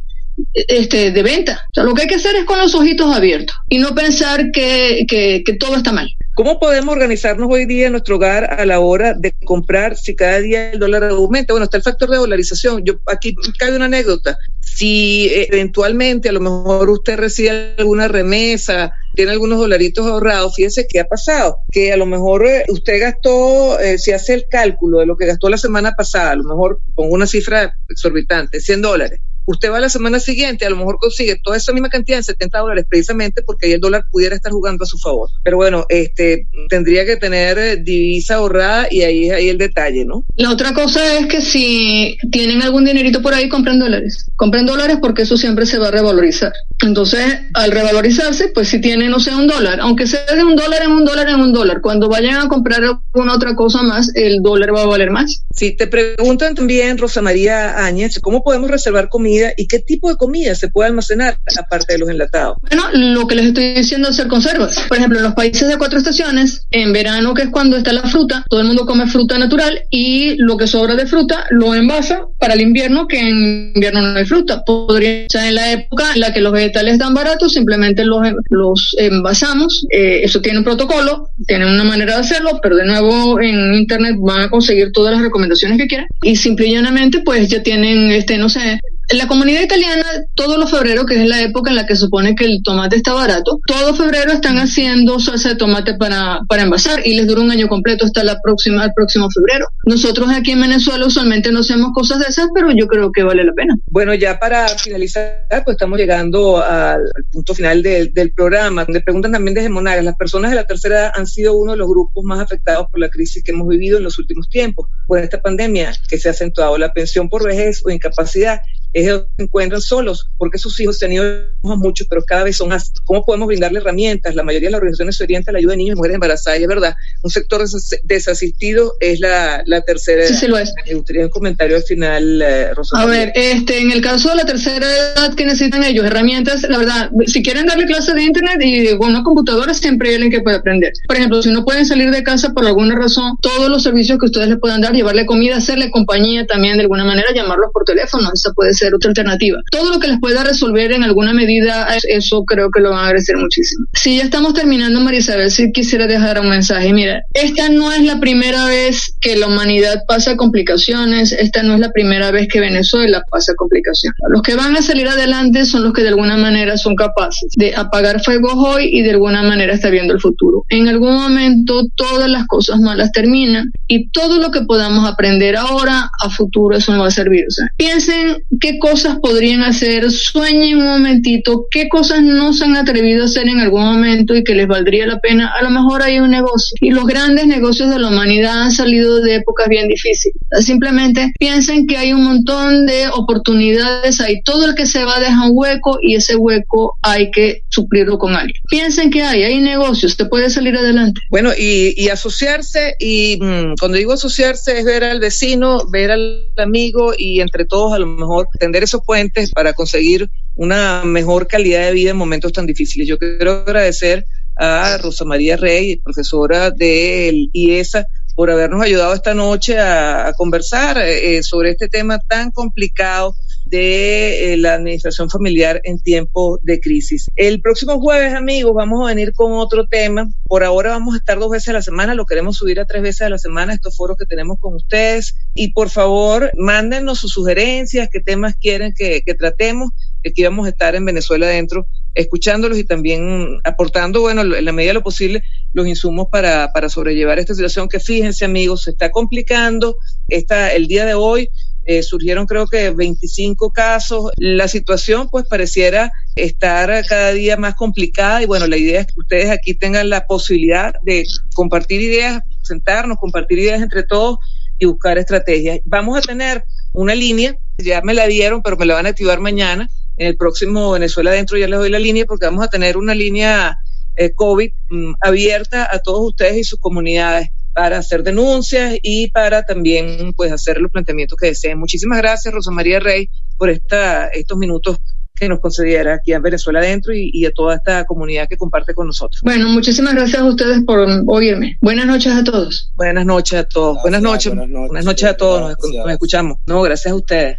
este, 0.55 1.11
de 1.11 1.22
venta. 1.22 1.61
O 1.70 1.74
sea, 1.74 1.85
lo 1.85 1.92
que 1.92 2.03
hay 2.03 2.09
que 2.09 2.14
hacer 2.14 2.37
es 2.37 2.44
con 2.44 2.59
los 2.59 2.74
ojitos 2.74 3.14
abiertos 3.14 3.55
y 3.68 3.77
no 3.77 3.94
pensar 3.94 4.51
que, 4.53 5.05
que 5.07 5.53
todo 5.61 5.77
está 5.77 5.92
mal. 5.92 6.09
¿Cómo 6.38 6.61
podemos 6.61 6.92
organizarnos 6.94 7.48
hoy 7.51 7.66
día 7.66 7.87
en 7.87 7.92
nuestro 7.94 8.14
hogar 8.14 8.61
a 8.61 8.64
la 8.64 8.79
hora 8.79 9.12
de 9.12 9.35
comprar 9.44 9.96
si 9.96 10.14
cada 10.14 10.38
día 10.38 10.70
el 10.70 10.79
dólar 10.79 11.03
aumenta? 11.03 11.53
Bueno, 11.53 11.64
está 11.64 11.79
el 11.79 11.83
factor 11.83 12.09
de 12.11 12.16
dolarización. 12.16 12.85
Yo 12.85 13.01
aquí 13.07 13.35
cabe 13.59 13.74
una 13.74 13.87
anécdota. 13.87 14.38
Si 14.61 15.29
eventualmente 15.33 16.29
a 16.29 16.33
lo 16.33 16.38
mejor 16.38 16.90
usted 16.90 17.16
recibe 17.16 17.74
alguna 17.77 18.07
remesa, 18.07 18.92
tiene 19.16 19.33
algunos 19.33 19.59
dolaritos 19.59 20.07
ahorrados, 20.07 20.55
fíjese 20.55 20.87
qué 20.88 21.01
ha 21.01 21.09
pasado, 21.09 21.59
que 21.72 21.92
a 21.92 21.96
lo 21.96 22.07
mejor 22.07 22.46
eh, 22.46 22.64
usted 22.68 23.01
gastó, 23.01 23.81
eh, 23.81 23.98
si 23.98 24.12
hace 24.12 24.35
el 24.35 24.44
cálculo 24.48 25.01
de 25.01 25.07
lo 25.07 25.16
que 25.16 25.27
gastó 25.27 25.48
la 25.48 25.59
semana 25.59 25.94
pasada, 25.96 26.31
a 26.31 26.37
lo 26.37 26.44
mejor 26.44 26.79
pongo 26.94 27.16
una 27.16 27.27
cifra 27.27 27.77
exorbitante, 27.88 28.61
100 28.61 28.81
dólares 28.81 29.18
Usted 29.49 29.71
va 29.71 29.81
la 29.81 29.89
semana 29.89 30.21
siguiente, 30.21 30.67
a 30.67 30.71
lo 30.71 30.77
mejor 30.77 30.99
consigue 30.99 31.41
toda 31.43 31.57
esa 31.57 31.73
misma 31.73 31.89
cantidad 31.89 32.19
en 32.19 32.25
70 32.25 32.59
dólares, 32.59 32.85
precisamente 32.87 33.41
porque 33.41 33.67
ahí 33.67 33.73
el 33.73 33.81
dólar 33.81 34.05
pudiera 34.13 34.37
estar 34.37 34.53
jugando 34.53 34.85
a 34.85 34.87
su 34.87 34.99
favor. 34.99 35.31
Pero 35.43 35.57
bueno, 35.57 35.87
este 35.89 36.47
tendría 36.69 37.07
que 37.07 37.17
tener 37.17 37.57
eh, 37.57 37.77
divisa 37.79 38.35
ahorrada 38.35 38.89
y 38.91 39.05
ahí 39.05 39.31
es 39.31 39.33
ahí 39.33 39.49
el 39.49 39.57
detalle, 39.57 40.05
¿no? 40.05 40.27
La 40.37 40.51
otra 40.51 40.75
cosa 40.75 41.19
es 41.19 41.27
que 41.29 41.41
si 41.41 42.19
tienen 42.31 42.61
algún 42.61 42.85
dinerito 42.85 43.23
por 43.23 43.33
ahí, 43.33 43.49
compren 43.49 43.79
dólares. 43.79 44.27
Compren 44.37 44.67
dólares 44.67 44.99
porque 45.01 45.23
eso 45.23 45.39
siempre 45.39 45.65
se 45.65 45.79
va 45.79 45.89
a 45.89 45.93
revalorizar. 45.93 46.53
Entonces, 46.81 47.41
al 47.55 47.71
revalorizarse, 47.71 48.49
pues 48.49 48.69
si 48.69 48.81
tienen, 48.81 49.11
no 49.11 49.21
sé, 49.21 49.35
un 49.35 49.47
dólar, 49.47 49.81
aunque 49.81 50.07
sea 50.07 50.25
de 50.35 50.45
un 50.45 50.57
dólar 50.57 50.83
en 50.83 50.93
un 50.93 51.05
dólar 51.05 51.29
en 51.29 51.41
un 51.41 51.53
dólar, 51.53 51.81
cuando 51.81 52.09
vayan 52.09 52.37
a 52.37 52.49
comprar 52.49 52.83
alguna 52.83 53.35
otra 53.35 53.55
cosa 53.55 53.83
más, 53.83 54.14
el 54.14 54.43
dólar 54.43 54.75
va 54.75 54.83
a 54.83 54.87
valer 54.87 55.11
más. 55.11 55.43
Sí, 55.55 55.77
te 55.77 55.87
preguntan 55.87 56.55
también, 56.55 56.99
Rosa 56.99 57.21
María 57.21 57.85
Áñez, 57.85 58.21
¿cómo 58.21 58.43
podemos 58.43 58.71
reservar 58.71 59.09
comida? 59.09 59.29
y 59.57 59.67
qué 59.67 59.81
tipo 59.81 60.09
de 60.09 60.17
comida 60.17 60.55
se 60.55 60.69
puede 60.69 60.88
almacenar 60.88 61.38
aparte 61.59 61.95
de 61.95 61.99
los 61.99 62.09
enlatados. 62.09 62.57
Bueno, 62.62 62.85
lo 62.93 63.27
que 63.27 63.35
les 63.35 63.47
estoy 63.47 63.75
diciendo 63.75 64.09
es 64.09 64.14
hacer 64.14 64.29
conservas. 64.29 64.81
Por 64.88 64.97
ejemplo, 64.97 65.19
en 65.19 65.25
los 65.25 65.35
países 65.35 65.69
de 65.69 65.77
cuatro 65.77 65.99
estaciones, 65.99 66.67
en 66.71 66.93
verano, 66.93 67.35
que 67.35 67.43
es 67.43 67.49
cuando 67.51 67.77
está 67.77 67.93
la 67.93 68.03
fruta, 68.03 68.45
todo 68.49 68.61
el 68.61 68.67
mundo 68.67 68.87
come 68.87 69.07
fruta 69.07 69.38
natural 69.38 69.83
y 69.91 70.37
lo 70.37 70.57
que 70.57 70.67
sobra 70.67 70.95
de 70.95 71.07
fruta 71.07 71.47
lo 71.51 71.75
envasa 71.75 72.27
para 72.38 72.55
el 72.55 72.61
invierno, 72.61 73.07
que 73.09 73.21
en 73.21 73.73
invierno 73.75 74.03
no 74.03 74.19
hay 74.19 74.25
fruta. 74.25 74.62
Podría 74.64 75.27
ser 75.31 75.45
en 75.49 75.55
la 75.55 75.73
época 75.73 76.12
en 76.14 76.21
la 76.21 76.33
que 76.33 76.41
los 76.41 76.53
vegetales 76.69 76.95
están 76.95 77.15
baratos, 77.15 77.53
simplemente 77.53 78.05
los, 78.05 78.21
los 78.51 78.95
envasamos. 78.99 79.87
Eh, 79.91 80.21
eso 80.23 80.41
tiene 80.41 80.59
un 80.59 80.65
protocolo, 80.65 81.31
tiene 81.47 81.67
una 81.67 81.85
manera 81.85 82.15
de 82.15 82.21
hacerlo, 82.21 82.61
pero 82.63 82.77
de 82.77 82.87
nuevo 82.87 83.41
en 83.41 83.75
internet 83.75 84.17
van 84.19 84.43
a 84.43 84.51
conseguir 84.51 84.93
todas 84.93 85.15
las 85.15 85.23
recomendaciones 85.23 85.79
que 85.79 85.87
quieran 85.87 86.07
y 86.23 86.37
simple 86.37 86.67
y 86.67 86.75
llanamente 86.75 87.21
pues 87.25 87.49
ya 87.49 87.63
tienen, 87.63 88.11
este, 88.11 88.37
no 88.39 88.49
sé, 88.49 88.81
la 89.11 89.27
comunidad 89.27 89.63
italiana, 89.63 90.05
todos 90.35 90.59
los 90.59 90.71
febreros, 90.71 91.07
que 91.07 91.23
es 91.23 91.27
la 91.27 91.41
época 91.41 91.71
en 91.71 91.77
la 91.77 91.87
que 91.87 91.97
supone 91.97 92.35
que 92.35 92.45
el 92.45 92.63
tomate 92.63 92.97
está 92.97 93.15
barato, 93.15 93.59
todo 93.67 93.95
febrero 93.95 94.33
están 94.33 94.59
haciendo 94.59 95.19
salsa 95.19 95.51
de 95.51 95.57
tomate 95.57 95.95
para, 95.95 96.41
para 96.47 96.65
envasar 96.65 97.07
y 97.07 97.17
les 97.17 97.27
dura 97.27 97.41
un 97.41 97.51
año 97.51 97.69
completo 97.69 98.05
hasta 98.05 98.23
la 98.23 98.39
próxima, 98.43 98.85
el 98.85 98.93
próximo 98.95 99.29
febrero. 99.31 99.67
Nosotros 99.85 100.29
aquí 100.31 100.51
en 100.51 100.61
Venezuela 100.61 101.07
usualmente 101.07 101.51
no 101.51 101.61
hacemos 101.61 101.93
cosas 101.95 102.19
de 102.19 102.27
esas, 102.27 102.49
pero 102.55 102.71
yo 102.73 102.87
creo 102.87 103.11
que 103.11 103.23
vale 103.23 103.45
la 103.45 103.53
pena. 103.53 103.75
Bueno, 103.87 104.13
ya 104.13 104.39
para 104.39 104.69
finalizar, 104.69 105.47
pues 105.65 105.75
estamos 105.75 105.99
llegando 105.99 106.58
al, 106.62 107.03
punto 107.31 107.55
final 107.55 107.83
del, 107.83 108.33
programa. 108.35 108.85
Me 108.88 109.01
preguntan 109.01 109.33
también 109.33 109.55
desde 109.55 109.68
Monagas, 109.68 110.05
las 110.05 110.16
personas 110.16 110.51
de 110.51 110.57
la 110.57 110.66
tercera 110.66 111.01
edad 111.01 111.12
han 111.14 111.27
sido 111.27 111.57
uno 111.57 111.73
de 111.73 111.79
los 111.79 111.88
grupos 111.88 112.25
más 112.25 112.40
afectados 112.40 112.87
por 112.90 113.01
la 113.01 113.09
crisis 113.09 113.42
que 113.42 113.53
hemos 113.53 113.68
vivido 113.68 113.99
en 113.99 114.05
los 114.05 114.18
últimos 114.18 114.49
tiempos, 114.49 114.88
por 115.07 115.18
esta 115.18 115.40
pandemia 115.40 115.92
que 116.09 116.18
se 116.18 116.29
ha 116.29 116.33
acentuado 116.33 116.79
la 116.79 116.92
pensión 116.92 117.29
por 117.29 117.44
vejez 117.44 117.83
o 117.85 117.90
incapacidad 117.90 118.61
ellos 118.92 119.24
se 119.37 119.44
encuentran 119.44 119.81
solos 119.81 120.29
porque 120.37 120.59
sus 120.59 120.79
hijos 120.81 121.03
han 121.03 121.12
ido 121.12 121.24
muchos, 121.62 122.07
pero 122.09 122.22
cada 122.24 122.44
vez 122.44 122.57
son 122.57 122.68
más. 122.68 122.92
¿Cómo 123.05 123.24
podemos 123.24 123.48
brindarle 123.48 123.81
herramientas? 123.81 124.35
La 124.35 124.42
mayoría 124.42 124.68
de 124.68 124.72
las 124.72 124.79
organizaciones 124.79 125.16
se 125.16 125.24
orientan 125.24 125.53
a 125.53 125.55
la 125.55 125.59
ayuda 125.59 125.72
de 125.72 125.79
niños 125.79 125.94
y 125.94 125.96
mujeres 125.96 126.14
embarazadas, 126.14 126.61
y 126.61 126.62
es 126.62 126.68
verdad, 126.68 126.94
un 127.22 127.31
sector 127.31 127.64
desasistido 128.05 128.94
es 129.01 129.20
la, 129.20 129.62
la 129.66 129.81
tercera 129.83 130.22
edad. 130.22 130.31
Sí, 130.31 130.37
sí 130.37 130.46
lo 130.46 130.59
es. 130.59 130.72
Me 130.87 130.94
gustaría 130.94 131.24
un 131.24 131.31
comentario 131.31 131.77
al 131.77 131.83
final, 131.83 132.42
eh, 132.42 132.70
A 132.92 133.07
ver, 133.07 133.33
este, 133.35 133.81
en 133.81 133.92
el 133.92 134.01
caso 134.01 134.31
de 134.31 134.37
la 134.37 134.44
tercera 134.44 134.87
edad, 134.87 135.35
que 135.35 135.44
necesitan 135.44 135.85
ellos? 135.85 136.05
Herramientas, 136.05 136.62
la 136.68 136.79
verdad, 136.79 137.11
si 137.27 137.42
quieren 137.42 137.66
darle 137.66 137.87
clases 137.87 138.14
de 138.14 138.22
internet 138.22 138.59
y 138.61 138.88
una 138.98 139.22
computadora, 139.22 139.74
siempre 139.74 140.11
hay 140.11 140.14
alguien 140.16 140.33
que 140.33 140.40
puede 140.40 140.57
aprender. 140.57 140.92
Por 141.07 141.16
ejemplo, 141.16 141.42
si 141.42 141.51
no 141.51 141.64
pueden 141.64 141.87
salir 141.87 142.11
de 142.11 142.22
casa 142.22 142.53
por 142.53 142.66
alguna 142.66 142.96
razón, 142.96 143.37
todos 143.40 143.68
los 143.68 143.83
servicios 143.83 144.18
que 144.18 144.27
ustedes 144.27 144.48
le 144.48 144.57
puedan 144.57 144.81
dar, 144.81 144.92
llevarle 144.92 145.27
comida, 145.27 145.57
hacerle 145.57 145.90
compañía 145.90 146.46
también 146.46 146.77
de 146.77 146.83
alguna 146.83 147.05
manera, 147.05 147.29
llamarlos 147.35 147.70
por 147.72 147.85
teléfono, 147.85 148.31
eso 148.35 148.53
puede 148.55 148.74
ser 148.79 148.95
otra 148.95 149.11
alternativa. 149.11 149.61
Todo 149.71 149.91
lo 149.91 149.99
que 149.99 150.09
les 150.09 150.21
pueda 150.21 150.45
resolver 150.45 150.93
en 150.93 151.03
alguna 151.03 151.33
medida, 151.33 151.88
eso 152.09 152.45
creo 152.45 152.71
que 152.71 152.81
lo 152.81 152.91
van 152.91 153.01
a 153.01 153.07
agradecer 153.07 153.37
muchísimo. 153.37 153.87
Si 153.95 154.17
ya 154.17 154.25
estamos 154.25 154.55
terminando, 154.55 155.01
María 155.01 155.21
Isabel, 155.21 155.51
si 155.51 155.73
quisiera 155.73 156.07
dejar 156.07 156.41
un 156.41 156.49
mensaje. 156.49 156.93
Mira, 156.93 157.23
esta 157.35 157.69
no 157.69 157.93
es 157.93 158.03
la 158.03 158.21
primera 158.21 158.67
vez 158.67 159.14
que 159.21 159.37
la 159.37 159.47
humanidad 159.47 160.03
pasa 160.07 160.37
complicaciones, 160.37 161.33
esta 161.33 161.62
no 161.62 161.75
es 161.75 161.81
la 161.81 161.91
primera 161.91 162.31
vez 162.31 162.49
que 162.49 162.61
Venezuela 162.61 163.23
pasa 163.31 163.55
complicaciones. 163.57 164.17
Los 164.29 164.43
que 164.43 164.55
van 164.55 164.77
a 164.77 164.83
salir 164.83 165.09
adelante 165.09 165.64
son 165.64 165.85
los 165.85 165.93
que 165.93 166.03
de 166.03 166.09
alguna 166.09 166.37
manera 166.37 166.77
son 166.77 166.95
capaces 166.97 167.53
de 167.57 167.75
apagar 167.75 168.23
fuegos 168.23 168.55
hoy 168.57 168.91
y 168.93 169.03
de 169.03 169.11
alguna 169.11 169.43
manera 169.43 169.75
estar 169.75 169.91
viendo 169.91 170.14
el 170.14 170.21
futuro. 170.21 170.64
En 170.69 170.88
algún 170.88 171.14
momento 171.14 171.87
todas 171.95 172.29
las 172.29 172.47
cosas 172.47 172.81
malas 172.81 173.12
terminan 173.12 173.71
y 173.87 174.09
todo 174.11 174.38
lo 174.38 174.51
que 174.51 174.62
podamos 174.62 175.09
aprender 175.09 175.57
ahora 175.57 176.11
a 176.21 176.31
futuro 176.31 176.77
eso 176.77 176.93
nos 176.93 177.03
va 177.03 177.09
a 177.09 177.11
servir. 177.11 177.45
O 177.49 177.51
sea, 177.51 177.67
piensen 177.77 178.37
qué 178.69 178.79
cosas 178.79 179.19
podrían 179.21 179.63
hacer, 179.63 180.11
sueñen 180.11 180.77
un 180.77 180.87
momentito, 180.87 181.67
qué 181.71 181.89
cosas 181.89 182.23
no 182.23 182.53
se 182.53 182.65
han 182.65 182.77
atrevido 182.77 183.23
a 183.23 183.27
hacer 183.27 183.49
en 183.49 183.61
algún 183.61 183.83
momento 183.83 184.35
y 184.35 184.45
que 184.45 184.55
les 184.55 184.67
valdría 184.67 185.07
la 185.07 185.21
pena. 185.21 185.53
A 185.59 185.63
lo 185.63 185.71
mejor 185.71 186.03
hay 186.03 186.19
un 186.19 186.31
negocio. 186.31 186.77
Y 186.81 186.91
los 186.91 187.07
grandes 187.07 187.47
negocios 187.47 187.89
de 187.89 187.99
la 187.99 188.09
humanidad 188.09 188.63
han 188.63 188.73
salido 188.73 189.21
de 189.21 189.37
épocas 189.37 189.69
bien 189.69 189.89
difíciles. 189.89 190.37
Simplemente 190.61 191.33
piensen 191.39 191.87
que 191.87 191.97
hay 191.97 192.13
un 192.13 192.25
montón 192.25 192.85
de 192.85 193.09
oportunidades 193.09 194.21
ahí. 194.21 194.43
Todo 194.45 194.67
el 194.67 194.75
que 194.75 194.87
se 194.87 195.05
va 195.05 195.19
deja 195.19 195.47
un 195.47 195.53
hueco 195.55 195.99
y 196.03 196.17
ese 196.17 196.37
hueco 196.37 196.99
hay 197.03 197.31
que 197.31 197.63
suplirlo 197.71 198.19
con 198.19 198.35
alguien. 198.35 198.61
Piensen 198.69 199.11
que 199.11 199.23
hay, 199.23 199.45
hay 199.45 199.61
negocios, 199.61 200.17
te 200.17 200.27
puede 200.27 200.51
salir 200.51 200.77
adelante. 200.77 201.21
Bueno, 201.31 201.53
y, 201.57 202.09
asociarse, 202.09 202.95
y 202.99 203.39
mm, 203.41 203.75
cuando 203.79 203.97
digo 203.97 204.13
asociarse 204.13 204.79
es 204.79 204.85
ver 204.85 205.05
al 205.05 205.21
vecino, 205.21 205.87
ver 205.91 206.11
al 206.11 206.49
amigo 206.59 207.13
y 207.17 207.41
entre 207.41 207.65
todos 207.65 207.93
a 207.93 207.99
lo 207.99 208.07
mejor 208.07 208.47
tender 208.59 208.83
esos 208.83 209.03
puentes 209.05 209.51
para 209.53 209.73
conseguir 209.73 210.29
una 210.57 211.03
mejor 211.05 211.47
calidad 211.47 211.87
de 211.87 211.92
vida 211.92 212.11
en 212.11 212.16
momentos 212.16 212.53
tan 212.53 212.66
difíciles. 212.66 213.09
Yo 213.09 213.18
quiero 213.18 213.64
agradecer 213.66 214.27
a 214.57 214.99
Rosa 214.99 215.25
María 215.25 215.57
Rey, 215.57 215.97
profesora 215.97 216.71
del 216.71 217.49
IESA, 217.53 218.07
por 218.35 218.51
habernos 218.51 218.83
ayudado 218.83 219.14
esta 219.14 219.35
noche 219.35 219.79
a, 219.79 220.33
conversar 220.37 220.99
eh, 220.99 221.42
sobre 221.42 221.71
este 221.71 221.88
tema 221.88 222.18
tan 222.18 222.51
complicado 222.51 223.35
de 223.69 224.53
eh, 224.53 224.57
la 224.57 224.75
administración 224.75 225.31
familiar 225.31 225.81
en 225.85 226.01
tiempo 226.01 226.59
de 226.63 226.81
crisis. 226.81 227.27
El 227.37 227.61
próximo 227.61 228.01
jueves, 228.01 228.35
amigos, 228.35 228.73
vamos 228.75 229.03
a 229.03 229.15
venir 229.15 229.33
con 229.33 229.53
otro 229.53 229.87
tema. 229.87 230.29
Por 230.47 230.65
ahora 230.65 230.91
vamos 230.91 231.15
a 231.15 231.19
estar 231.19 231.39
dos 231.39 231.51
veces 231.51 231.69
a 231.69 231.73
la 231.75 231.83
semana, 231.83 232.15
lo 232.15 232.27
queremos 232.27 232.57
subir 232.57 232.81
a 232.81 232.87
tres 232.87 233.03
veces 233.03 233.23
a 233.23 233.29
la 233.29 233.39
semana, 233.39 233.75
estos 233.75 233.97
foros 233.97 234.17
que 234.17 234.27
tenemos 234.27 234.59
con 234.61 234.75
ustedes. 234.75 235.37
Y 235.55 235.73
por 235.73 235.91
favor, 235.91 236.51
mándenos 236.57 237.19
sus 237.19 237.33
sugerencias, 237.33 238.09
qué 238.11 238.21
temas 238.21 238.55
quieren 238.57 238.93
que, 238.95 239.23
tratemos. 239.39 239.91
Aquí 240.27 240.43
vamos 240.43 240.67
a 240.67 240.71
estar 240.71 240.95
en 240.95 241.05
Venezuela 241.05 241.47
adentro 241.47 241.87
escuchándolos 242.15 242.79
y 242.79 242.85
también 242.85 243.61
aportando, 243.63 244.21
bueno, 244.21 244.43
en 244.43 244.65
la 244.65 244.73
medida 244.73 244.91
de 244.91 244.95
lo 244.95 245.03
posible, 245.05 245.45
los 245.73 245.87
insumos 245.87 246.27
para, 246.33 246.73
para 246.73 246.89
sobrellevar 246.89 247.39
esta 247.39 247.55
situación 247.55 247.89
que 247.89 248.01
fíjense 248.01 248.45
amigos, 248.45 248.83
se 248.83 248.91
está 248.91 249.11
complicando. 249.13 249.97
Esta, 250.27 250.73
el 250.73 250.89
día 250.89 251.05
de 251.05 251.15
hoy 251.15 251.49
eh, 251.88 252.03
surgieron 252.03 252.44
creo 252.44 252.66
que 252.66 252.90
25 252.90 253.70
casos. 253.70 254.31
La 254.37 254.68
situación 254.68 255.31
pues 255.31 255.46
pareciera 255.48 256.12
estar 256.37 257.03
cada 257.07 257.33
día 257.33 257.57
más 257.57 257.77
complicada 257.77 258.42
y 258.42 258.46
bueno, 258.46 258.66
la 258.66 258.77
idea 258.77 259.01
es 259.01 259.07
que 259.07 259.20
ustedes 259.20 259.51
aquí 259.51 259.72
tengan 259.72 260.11
la 260.11 260.27
posibilidad 260.27 260.92
de 261.03 261.24
compartir 261.55 262.03
ideas, 262.03 262.42
sentarnos, 262.62 263.16
compartir 263.18 263.59
ideas 263.61 263.81
entre 263.81 264.03
todos 264.03 264.37
y 264.79 264.85
buscar 264.85 265.16
estrategias. 265.16 265.81
Vamos 265.87 266.18
a 266.18 266.20
tener 266.20 266.62
una 266.92 267.14
línea, 267.14 267.57
ya 267.79 268.03
me 268.03 268.12
la 268.12 268.27
dieron, 268.27 268.61
pero 268.61 268.77
me 268.77 268.85
la 268.85 268.92
van 268.92 269.07
a 269.07 269.09
activar 269.09 269.40
mañana. 269.40 269.88
En 270.18 270.27
el 270.27 270.37
próximo 270.37 270.90
Venezuela 270.90 271.31
Adentro 271.31 271.57
ya 271.57 271.68
les 271.68 271.79
doy 271.79 271.88
la 271.88 271.98
línea 271.98 272.27
porque 272.27 272.44
vamos 272.44 272.66
a 272.66 272.68
tener 272.68 272.98
una 272.98 273.14
línea 273.14 273.79
eh, 274.16 274.33
COVID 274.35 274.70
mm, 274.90 275.12
abierta 275.22 275.88
a 275.90 276.01
todos 276.01 276.20
ustedes 276.20 276.59
y 276.59 276.64
sus 276.64 276.81
comunidades 276.81 277.48
para 277.79 277.99
hacer 277.99 278.25
denuncias 278.25 278.99
y 279.05 279.31
para 279.31 279.62
también 279.62 280.33
pues 280.35 280.51
hacer 280.51 280.81
los 280.81 280.91
planteamientos 280.91 281.38
que 281.41 281.47
deseen. 281.47 281.79
Muchísimas 281.79 282.19
gracias, 282.19 282.53
Rosa 282.53 282.73
María 282.73 282.99
Rey, 282.99 283.31
por 283.57 283.71
esta, 283.71 284.27
estos 284.31 284.59
minutos 284.59 284.97
que 285.33 285.49
nos 285.49 285.61
concediera 285.61 286.14
aquí 286.14 286.33
en 286.33 286.43
Venezuela 286.43 286.81
Adentro 286.81 287.12
y, 287.14 287.47
a 287.47 287.53
toda 287.53 287.77
esta 287.77 288.05
comunidad 288.05 288.49
que 288.49 288.57
comparte 288.57 288.95
con 288.95 289.07
nosotros. 289.07 289.43
Bueno, 289.45 289.69
muchísimas 289.69 290.12
gracias 290.12 290.43
a 290.43 290.45
ustedes 290.47 290.83
por 290.85 291.07
oírme. 291.29 291.79
Buenas 291.81 292.07
noches 292.07 292.33
a 292.35 292.43
todos. 292.43 292.91
Buenas 292.97 293.25
noches 293.25 293.61
a 293.61 293.62
todos. 293.62 294.03
buenas, 294.03 294.23
noches. 294.23 294.53
buenas 294.57 295.05
noches. 295.05 295.29
a 295.29 295.37
todos. 295.37 295.77
Nos, 295.81 296.11
escuchamos. 296.11 296.59
No, 296.67 296.83
gracias 296.83 297.12
a 297.12 297.14
ustedes. 297.14 297.59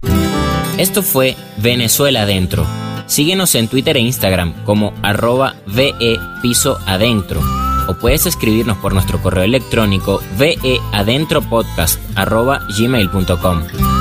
Esto 0.78 1.02
fue 1.02 1.38
Venezuela 1.64 2.24
Adentro. 2.24 2.68
Síguenos 3.06 3.56
en 3.56 3.70
Twitter 3.70 3.96
e 3.96 4.02
Instagram 4.02 4.66
como 4.66 4.94
arroba 5.02 5.56
VE 5.66 6.20
Piso 6.42 6.78
Adentro 6.86 7.69
o 7.90 7.96
puedes 7.96 8.28
escribirnos 8.28 8.78
por 8.78 8.94
nuestro 8.94 9.20
correo 9.22 9.44
electrónico 9.44 10.22
veadentropodcast 10.38 12.00
arroba 12.16 12.62
gmail.com. 12.78 13.99